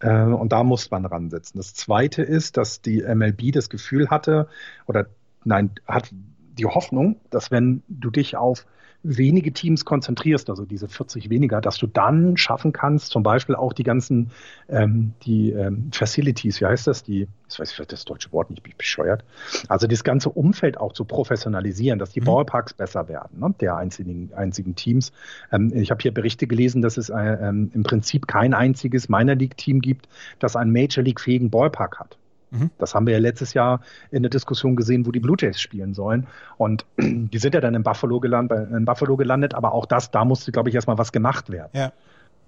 [0.00, 1.58] Äh, und da muss man ransetzen.
[1.58, 4.48] Das Zweite ist, dass die MLB das Gefühl hatte
[4.86, 5.06] oder
[5.44, 8.66] nein hat die Hoffnung, dass wenn du dich auf
[9.02, 13.72] wenige Teams konzentrierst, also diese 40 weniger, dass du dann schaffen kannst, zum Beispiel auch
[13.72, 14.30] die ganzen
[14.68, 18.62] ähm, die ähm, Facilities, wie heißt das, die, ich weiß nicht, das deutsche Wort nicht
[18.76, 19.24] bescheuert,
[19.68, 22.26] also das ganze Umfeld auch zu professionalisieren, dass die mhm.
[22.26, 25.12] Ballparks besser werden, ne, der einzigen, einzigen Teams.
[25.50, 29.34] Ähm, ich habe hier Berichte gelesen, dass es äh, ähm, im Prinzip kein einziges Minor
[29.34, 32.19] League Team gibt, das einen Major League fähigen Ballpark hat.
[32.50, 32.70] Mhm.
[32.78, 33.80] Das haben wir ja letztes Jahr
[34.10, 36.26] in der Diskussion gesehen, wo die Blue Jays spielen sollen.
[36.56, 40.24] Und die sind ja dann in Buffalo gelandet, in Buffalo gelandet aber auch das, da
[40.24, 41.70] musste, glaube ich, erstmal was gemacht werden.
[41.72, 41.92] Ja.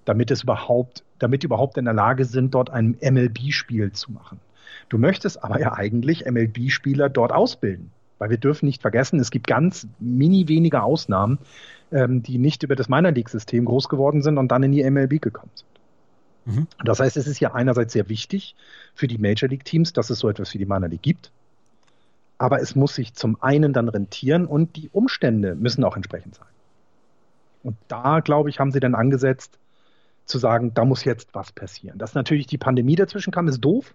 [0.05, 4.39] Damit es überhaupt, damit die überhaupt in der Lage sind, dort ein MLB-Spiel zu machen.
[4.89, 7.91] Du möchtest aber ja eigentlich MLB-Spieler dort ausbilden.
[8.19, 11.39] Weil wir dürfen nicht vergessen, es gibt ganz mini wenige Ausnahmen,
[11.91, 15.21] ähm, die nicht über das Minor League-System groß geworden sind und dann in die MLB
[15.21, 15.67] gekommen sind.
[16.45, 16.67] Mhm.
[16.83, 18.55] Das heißt, es ist ja einerseits sehr wichtig
[18.93, 21.31] für die Major League Teams, dass es so etwas wie die Minor League gibt.
[22.37, 26.47] Aber es muss sich zum einen dann rentieren und die Umstände müssen auch entsprechend sein.
[27.63, 29.57] Und da, glaube ich, haben sie dann angesetzt,
[30.25, 31.97] zu sagen, da muss jetzt was passieren.
[31.97, 33.93] Dass natürlich die Pandemie dazwischen kam, ist doof.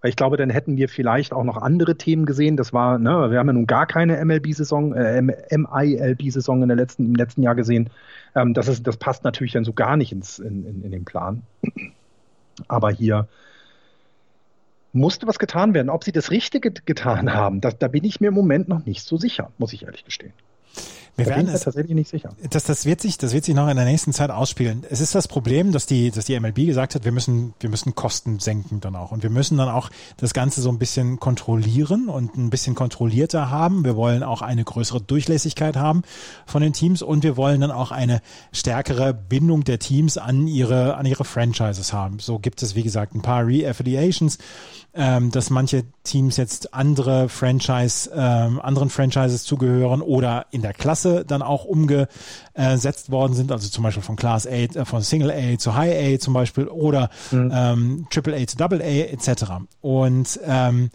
[0.00, 2.56] Weil ich glaube, dann hätten wir vielleicht auch noch andere Themen gesehen.
[2.56, 7.06] Das war, ne, wir haben ja nun gar keine MLB-Saison, äh, MILB-Saison in der letzten,
[7.06, 7.90] im letzten Jahr gesehen.
[8.34, 11.04] Ähm, das, ist, das passt natürlich dann so gar nicht ins, in, in, in den
[11.04, 11.42] Plan.
[12.68, 13.28] Aber hier
[14.92, 15.90] musste was getan werden.
[15.90, 19.02] Ob sie das Richtige getan haben, das, da bin ich mir im Moment noch nicht
[19.02, 20.32] so sicher, muss ich ehrlich gestehen.
[21.16, 22.30] Wir werden es tatsächlich nicht sicher.
[22.50, 24.84] Das, das wird sich, das wird sich noch in der nächsten Zeit ausspielen.
[24.90, 27.94] Es ist das Problem, dass die, dass die MLB gesagt hat, wir müssen, wir müssen
[27.94, 29.12] Kosten senken dann auch.
[29.12, 33.50] Und wir müssen dann auch das Ganze so ein bisschen kontrollieren und ein bisschen kontrollierter
[33.50, 33.84] haben.
[33.84, 36.02] Wir wollen auch eine größere Durchlässigkeit haben
[36.44, 38.20] von den Teams und wir wollen dann auch eine
[38.52, 42.18] stärkere Bindung der Teams an ihre, an ihre Franchises haben.
[42.18, 44.38] So gibt es, wie gesagt, ein paar Re-Affiliations
[44.96, 51.05] ähm, dass manche Teams jetzt andere Franchise, ähm, anderen Franchises zugehören oder in der Klasse
[51.24, 55.58] dann auch umgesetzt worden sind, also zum Beispiel von Class A, äh, von Single A
[55.58, 57.50] zu High A zum Beispiel oder mhm.
[57.52, 59.44] ähm, Triple A zu Double A etc.
[59.80, 60.90] Und ähm,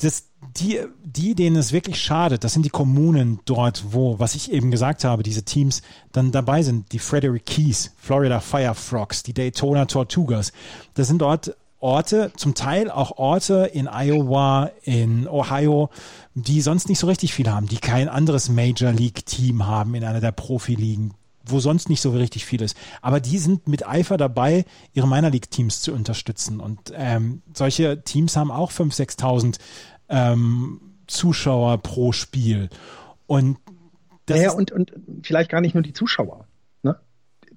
[0.00, 0.24] das,
[0.58, 4.70] die, die, denen es wirklich schadet, das sind die Kommunen dort, wo, was ich eben
[4.70, 5.82] gesagt habe, diese Teams
[6.12, 6.92] dann dabei sind.
[6.92, 10.52] Die Frederick Keys, Florida Firefrogs, die Daytona Tortugas.
[10.94, 15.90] Das sind dort Orte, zum Teil auch Orte in Iowa, in Ohio,
[16.34, 20.04] die sonst nicht so richtig viel haben, die kein anderes Major League Team haben in
[20.04, 21.14] einer der Profiligen,
[21.44, 22.76] wo sonst nicht so richtig viel ist.
[23.02, 24.64] Aber die sind mit Eifer dabei,
[24.94, 26.60] ihre Minor League Teams zu unterstützen.
[26.60, 29.58] Und ähm, solche Teams haben auch 5.000, 6.000
[30.08, 32.70] ähm, Zuschauer pro Spiel.
[33.26, 33.58] Und
[34.26, 36.45] das naja, und, und vielleicht gar nicht nur die Zuschauer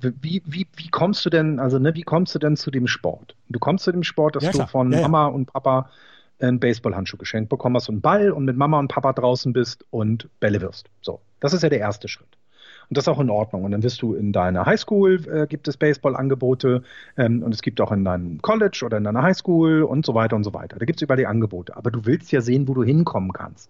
[0.02, 3.36] wie, wie, wie kommst du denn, also ne, wie kommst du denn zu dem Sport?
[3.50, 5.89] Du kommst zu dem Sport, dass ja, du von ja, Mama und Papa
[6.39, 10.30] einen Baseballhandschuh geschenkt bekommst und einen Ball und mit Mama und Papa draußen bist und
[10.39, 10.89] Bälle wirst.
[11.02, 12.30] So, das ist ja der erste Schritt.
[12.89, 13.66] Und das ist auch in Ordnung.
[13.66, 16.82] Und dann wirst du in deiner Highschool, äh, gibt es Baseball-Angebote
[17.18, 20.36] ähm, und es gibt auch in deinem College oder in deiner Highschool und so weiter
[20.36, 20.80] und so weiter.
[20.80, 21.78] Da gibt es überall die Angebote.
[21.78, 23.70] Aber du willst ja sehen, wo du hinkommen kannst.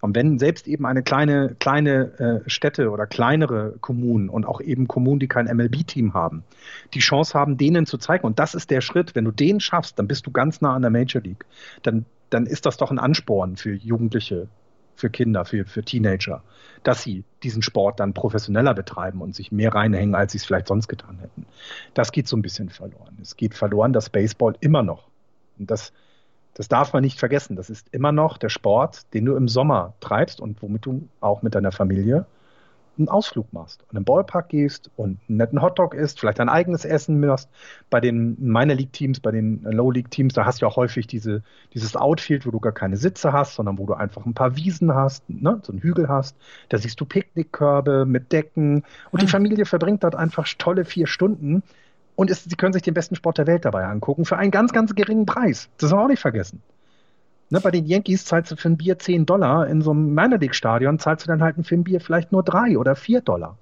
[0.00, 4.88] Und wenn selbst eben eine kleine, kleine äh, Städte oder kleinere Kommunen und auch eben
[4.88, 6.44] Kommunen, die kein MLB-Team haben,
[6.94, 9.98] die Chance haben, denen zu zeigen, und das ist der Schritt, wenn du den schaffst,
[9.98, 11.44] dann bist du ganz nah an der Major League.
[11.82, 14.48] Dann, dann ist das doch ein Ansporn für Jugendliche,
[14.96, 16.42] für Kinder, für, für Teenager,
[16.82, 20.68] dass sie diesen Sport dann professioneller betreiben und sich mehr reinhängen, als sie es vielleicht
[20.68, 21.46] sonst getan hätten.
[21.94, 23.18] Das geht so ein bisschen verloren.
[23.20, 25.08] Es geht verloren, dass Baseball immer noch,
[25.58, 25.92] und das
[26.54, 27.56] das darf man nicht vergessen.
[27.56, 31.42] Das ist immer noch der Sport, den du im Sommer treibst und womit du auch
[31.42, 32.26] mit deiner Familie
[32.98, 36.84] einen Ausflug machst und im Ballpark gehst und einen netten Hotdog isst, vielleicht dein eigenes
[36.84, 37.48] Essen machst.
[37.90, 41.06] Bei den Minor League Teams, bei den Low League Teams, da hast du auch häufig
[41.06, 41.42] diese,
[41.72, 44.94] dieses Outfield, wo du gar keine Sitze hast, sondern wo du einfach ein paar Wiesen
[44.94, 46.36] hast, ne, so einen Hügel hast.
[46.68, 51.62] Da siehst du Picknickkörbe mit Decken und die Familie verbringt dort einfach tolle vier Stunden
[52.16, 54.72] und es, sie können sich den besten Sport der Welt dabei angucken für einen ganz,
[54.72, 55.68] ganz geringen Preis.
[55.78, 56.62] Das soll man auch nicht vergessen.
[57.50, 60.38] Ne, bei den Yankees zahlst du für ein Bier 10 Dollar, in so einem Minor
[60.38, 63.58] League Stadion zahlst du dann halt für ein Bier vielleicht nur 3 oder 4 Dollar.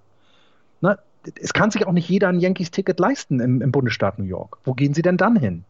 [0.81, 0.99] Ne,
[1.41, 4.59] es kann sich auch nicht jeder ein Yankees-Ticket leisten im, im, Bundesstaat New York.
[4.65, 5.65] Wo gehen sie denn dann hin?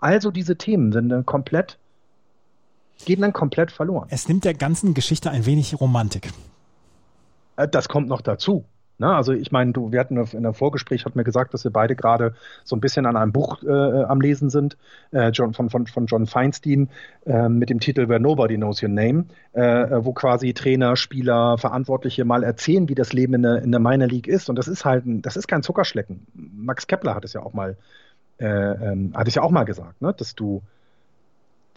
[0.00, 1.78] Also diese Themen sind dann komplett,
[3.04, 4.06] gehen dann komplett verloren.
[4.10, 6.30] Es nimmt der ganzen Geschichte ein wenig Romantik.
[7.56, 8.64] Äh, das kommt noch dazu.
[8.98, 9.14] Ne?
[9.14, 11.94] Also ich meine, du, wir hatten in einem Vorgespräch, hat mir gesagt, dass wir beide
[11.94, 12.34] gerade
[12.64, 14.76] so ein bisschen an einem Buch äh, am Lesen sind,
[15.12, 16.88] äh, John, von, von, von John Feinstein
[17.24, 21.58] äh, mit dem Titel Where Nobody Knows Your Name, äh, äh, wo quasi Trainer, Spieler,
[21.58, 24.50] Verantwortliche mal erzählen, wie das Leben in der, in der Minor League ist.
[24.50, 26.26] Und das ist halt, ein, das ist kein Zuckerschlecken.
[26.34, 27.76] Max Kepler hat es ja auch mal,
[28.38, 30.12] äh, ähm, hat es ja auch mal gesagt, ne?
[30.12, 30.62] dass du,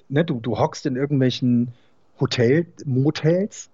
[0.09, 1.69] ne, du, du hockst in irgendwelchen
[2.19, 3.69] Hotel, Motels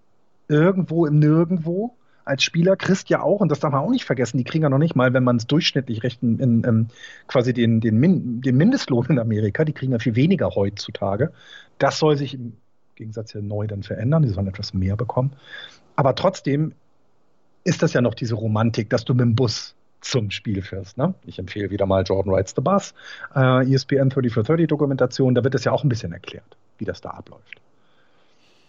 [0.50, 1.93] irgendwo im Nirgendwo
[2.28, 4.70] als Spieler, kriegst ja auch, und das darf man auch nicht vergessen, die kriegen ja
[4.70, 6.88] noch nicht mal, wenn man es durchschnittlich rechnet, in, in,
[7.28, 11.32] quasi den, den, Min, den Mindestlohn in Amerika, die kriegen ja viel weniger heutzutage.
[11.78, 12.58] Das soll sich im
[12.96, 15.34] Gegensatz ja neu dann verändern, die sollen etwas mehr bekommen.
[15.96, 16.74] Aber trotzdem
[17.64, 20.98] ist das ja noch diese Romantik, dass du mit dem Bus zum Spiel fährst.
[20.98, 21.16] Ne?
[21.26, 22.94] Ich empfehle wieder mal Jordan Rides the Bus,
[23.36, 26.86] äh, ESPN 30 for 30 Dokumentation, da wird es ja auch ein bisschen erklärt, wie
[26.86, 27.62] das da abläuft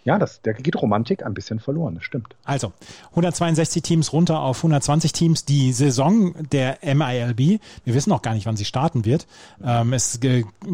[0.09, 2.35] ja, das, der geht Romantik ein bisschen verloren, das stimmt.
[2.43, 2.73] Also
[3.11, 5.45] 162 Teams runter auf 120 Teams.
[5.45, 9.27] Die Saison der MILB, wir wissen noch gar nicht, wann sie starten wird.
[9.63, 10.19] Ähm, es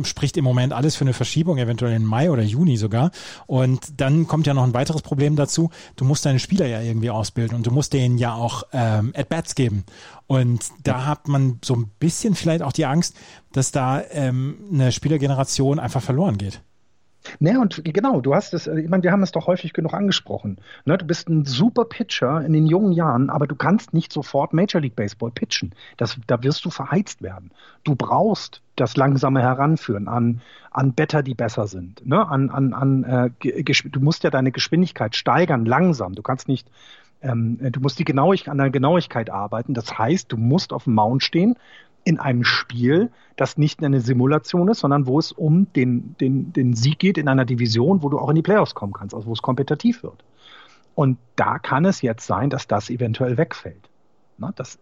[0.04, 3.10] spricht im Moment alles für eine Verschiebung, eventuell in Mai oder Juni sogar.
[3.48, 5.70] Und dann kommt ja noch ein weiteres Problem dazu.
[5.96, 9.56] Du musst deine Spieler ja irgendwie ausbilden und du musst denen ja auch ähm, At-Bats
[9.56, 9.82] geben.
[10.28, 13.16] Und da hat man so ein bisschen vielleicht auch die Angst,
[13.50, 16.62] dass da ähm, eine Spielergeneration einfach verloren geht.
[17.40, 20.58] Ne, und genau, du hast es, ich meine, wir haben es doch häufig genug angesprochen.
[20.84, 24.52] Ne, du bist ein super Pitcher in den jungen Jahren, aber du kannst nicht sofort
[24.52, 25.74] Major League Baseball pitchen.
[25.96, 27.50] Das, da wirst du verheizt werden.
[27.82, 32.04] Du brauchst das langsame Heranführen an, an Better, die besser sind.
[32.06, 32.26] Ne?
[32.26, 33.04] An, an, an,
[33.42, 36.14] äh, du musst ja deine Geschwindigkeit steigern, langsam.
[36.14, 36.68] Du kannst nicht,
[37.22, 39.74] ähm, du musst die Genauigkeit, an der Genauigkeit arbeiten.
[39.74, 41.56] Das heißt, du musst auf dem Mount stehen,
[42.04, 46.74] in einem Spiel, das nicht eine Simulation ist, sondern wo es um den, den, den
[46.74, 49.32] Sieg geht in einer Division, wo du auch in die Playoffs kommen kannst, also wo
[49.32, 50.22] es kompetitiv wird.
[50.94, 53.88] Und da kann es jetzt sein, dass das eventuell wegfällt.
[54.38, 54.78] Na, das,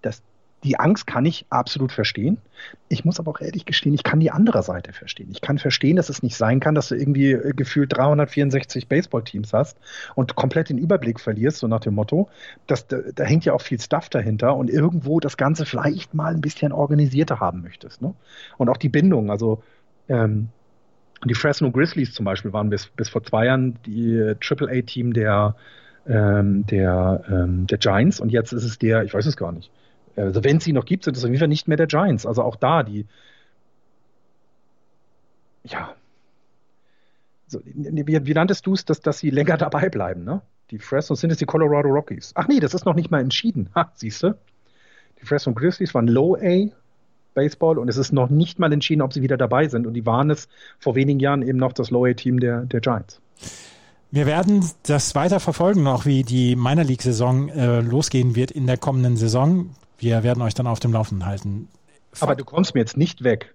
[0.00, 0.22] das,
[0.64, 2.38] die Angst kann ich absolut verstehen.
[2.88, 5.28] Ich muss aber auch ehrlich gestehen, ich kann die andere Seite verstehen.
[5.30, 9.52] Ich kann verstehen, dass es nicht sein kann, dass du irgendwie äh, gefühlt 364 Baseballteams
[9.52, 9.78] hast
[10.14, 12.30] und komplett den Überblick verlierst, so nach dem Motto.
[12.66, 16.34] dass da, da, hängt ja auch viel Stuff dahinter und irgendwo das Ganze vielleicht mal
[16.34, 18.00] ein bisschen organisierter haben möchtest.
[18.00, 18.14] Ne?
[18.56, 19.62] Und auch die Bindung, also
[20.08, 20.48] ähm,
[21.26, 25.56] die Fresno Grizzlies zum Beispiel waren bis, bis vor zwei Jahren die AAA-Team der,
[26.06, 29.70] ähm, der, ähm, der Giants und jetzt ist es der, ich weiß es gar nicht,
[30.16, 32.26] also wenn es sie noch gibt, sind es auf jeden Fall nicht mehr der Giants.
[32.26, 33.06] Also auch da, die,
[35.64, 35.94] ja,
[37.46, 40.42] so, wie, wie nanntest du es, dass, dass sie länger dabei bleiben, ne?
[40.70, 42.32] Die Fresno sind es die Colorado Rockies.
[42.34, 43.68] Ach nee, das ist noch nicht mal entschieden.
[43.74, 44.34] Ha, siehst du?
[45.20, 46.70] Die Fresno Grizzlies waren Low A
[47.34, 49.86] Baseball und es ist noch nicht mal entschieden, ob sie wieder dabei sind.
[49.86, 50.48] Und die waren es
[50.78, 53.20] vor wenigen Jahren eben noch das Low A Team der, der Giants.
[54.10, 58.66] Wir werden das weiter verfolgen, auch wie die Minor League Saison äh, losgehen wird in
[58.66, 59.70] der kommenden Saison.
[59.98, 61.68] Wir werden euch dann auf dem Laufenden halten.
[62.20, 63.54] Aber du kommst mir jetzt nicht weg.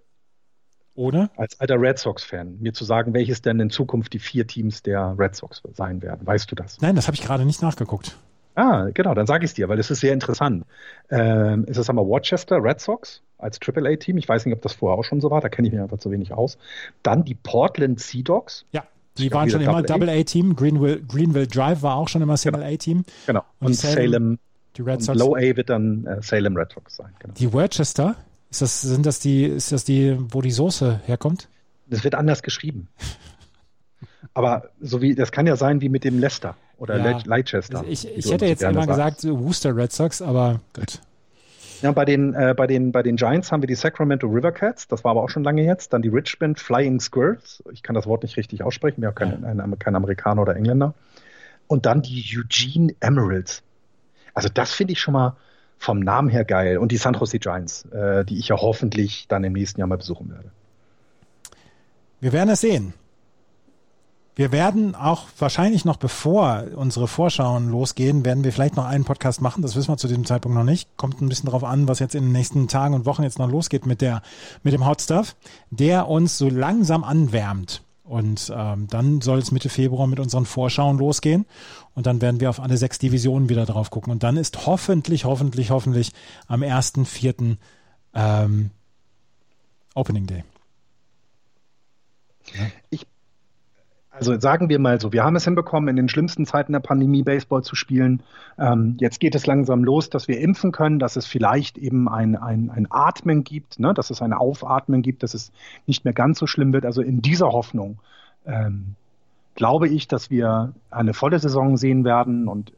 [0.96, 1.30] Ohne?
[1.38, 5.16] Als alter Red Sox-Fan, mir zu sagen, welches denn in Zukunft die vier Teams der
[5.18, 6.28] Red Sox sein werden.
[6.28, 6.82] Weißt du das?
[6.82, 8.18] Nein, das habe ich gerade nicht nachgeguckt.
[8.56, 10.66] Ah, genau, dann sage ich es dir, weil das ist sehr interessant.
[11.10, 14.18] Ähm, ist es einmal Rochester Red Sox als AAA-Team?
[14.18, 16.00] Ich weiß nicht, ob das vorher auch schon so war, da kenne ich mich einfach
[16.00, 16.58] zu wenig aus.
[17.02, 18.66] Dann die Portland Sea Dogs.
[18.74, 18.84] Ja,
[19.18, 20.58] die waren schon immer Double A-Team.
[20.58, 23.04] Greenville, Greenville Drive war auch schon immer Single genau.
[23.26, 23.44] Genau.
[23.60, 24.40] Und, Und Salem, Salem
[24.80, 25.20] die Red Sox.
[25.20, 27.12] Low A wird dann äh, Salem Red Sox sein.
[27.20, 27.34] Genau.
[27.34, 28.16] Die Worcester,
[28.50, 31.50] ist das, sind das die, ist das die, wo die Soße herkommt?
[31.88, 32.88] Das wird anders geschrieben.
[34.34, 37.20] Aber so wie, das kann ja sein wie mit dem Leicester oder ja.
[37.26, 37.84] Leicester.
[37.88, 41.00] Ich, ich hätte jetzt immer gesagt Worcester Red Sox, aber gut.
[41.82, 44.88] Ja, bei den, äh, bei, den, bei den Giants haben wir die Sacramento River Cats,
[44.88, 45.94] das war aber auch schon lange jetzt.
[45.94, 49.44] Dann die Richmond Flying Squirrels, ich kann das Wort nicht richtig aussprechen, wir haben keinen
[49.44, 49.76] ja.
[49.78, 50.94] kein Amerikaner oder Engländer.
[51.68, 53.64] Und dann die Eugene Emeralds.
[54.40, 55.36] Also das finde ich schon mal
[55.78, 56.78] vom Namen her geil.
[56.78, 59.98] Und die San Jose Giants, äh, die ich ja hoffentlich dann im nächsten Jahr mal
[59.98, 60.50] besuchen werde.
[62.22, 62.94] Wir werden es sehen.
[64.38, 69.42] Wir werden auch wahrscheinlich noch bevor unsere Vorschauen losgehen, werden wir vielleicht noch einen Podcast
[69.42, 69.62] machen.
[69.62, 70.96] Das wissen wir zu diesem Zeitpunkt noch nicht.
[70.96, 73.50] Kommt ein bisschen darauf an, was jetzt in den nächsten Tagen und Wochen jetzt noch
[73.50, 74.22] losgeht mit der,
[74.63, 75.36] mit dem Hot Stuff,
[75.70, 77.82] der uns so langsam anwärmt.
[78.10, 81.46] Und ähm, dann soll es Mitte Februar mit unseren Vorschauen losgehen.
[81.94, 84.12] Und dann werden wir auf alle sechs Divisionen wieder drauf gucken.
[84.12, 86.12] Und dann ist hoffentlich, hoffentlich, hoffentlich
[86.48, 87.58] am 1.4.
[88.16, 88.72] Ähm,
[89.94, 90.44] Opening Day.
[92.56, 92.68] Ja.
[92.90, 93.06] Ich
[94.20, 97.24] also sagen wir mal so, wir haben es hinbekommen, in den schlimmsten Zeiten der Pandemie
[97.24, 98.21] Baseball zu spielen.
[98.58, 102.36] Ähm, jetzt geht es langsam los, dass wir impfen können, dass es vielleicht eben ein,
[102.36, 103.93] ein, ein Atmen gibt, ne?
[103.93, 105.54] dass es ein Aufatmen gibt, dass es
[105.87, 106.86] nicht mehr ganz so schlimm wird.
[106.86, 108.00] Also in dieser Hoffnung
[108.46, 108.96] ähm,
[109.55, 112.74] glaube ich, dass wir eine volle Saison sehen werden und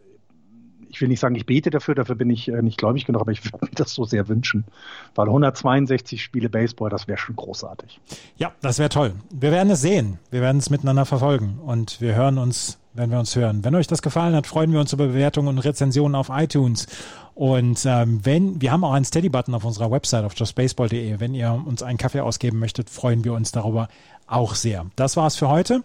[0.92, 3.32] ich will nicht sagen, ich bete dafür, dafür bin ich äh, nicht gläubig genug, aber
[3.32, 4.66] ich würde mir das so sehr wünschen.
[5.16, 8.00] Weil 162 Spiele Baseball, das wäre schon großartig.
[8.38, 9.14] Ja, das wäre toll.
[9.32, 10.20] Wir werden es sehen.
[10.30, 13.64] Wir werden es miteinander verfolgen und wir hören uns, wenn wir uns hören.
[13.64, 16.88] Wenn euch das gefallen hat, freuen wir uns über Bewertungen und Rezensionen auf iTunes.
[17.34, 21.20] Und ähm, wenn, wir haben auch einen Steady-Button auf unserer Website auf justbaseball.de.
[21.20, 23.88] Wenn ihr uns einen Kaffee ausgeben möchtet, freuen wir uns darüber
[24.28, 24.86] auch sehr.
[24.98, 25.84] Das war's für heute.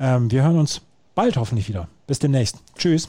[0.00, 0.82] Ähm, wir hören uns
[1.14, 1.88] bald hoffentlich wieder.
[2.06, 2.58] Bis demnächst.
[2.76, 3.08] Tschüss.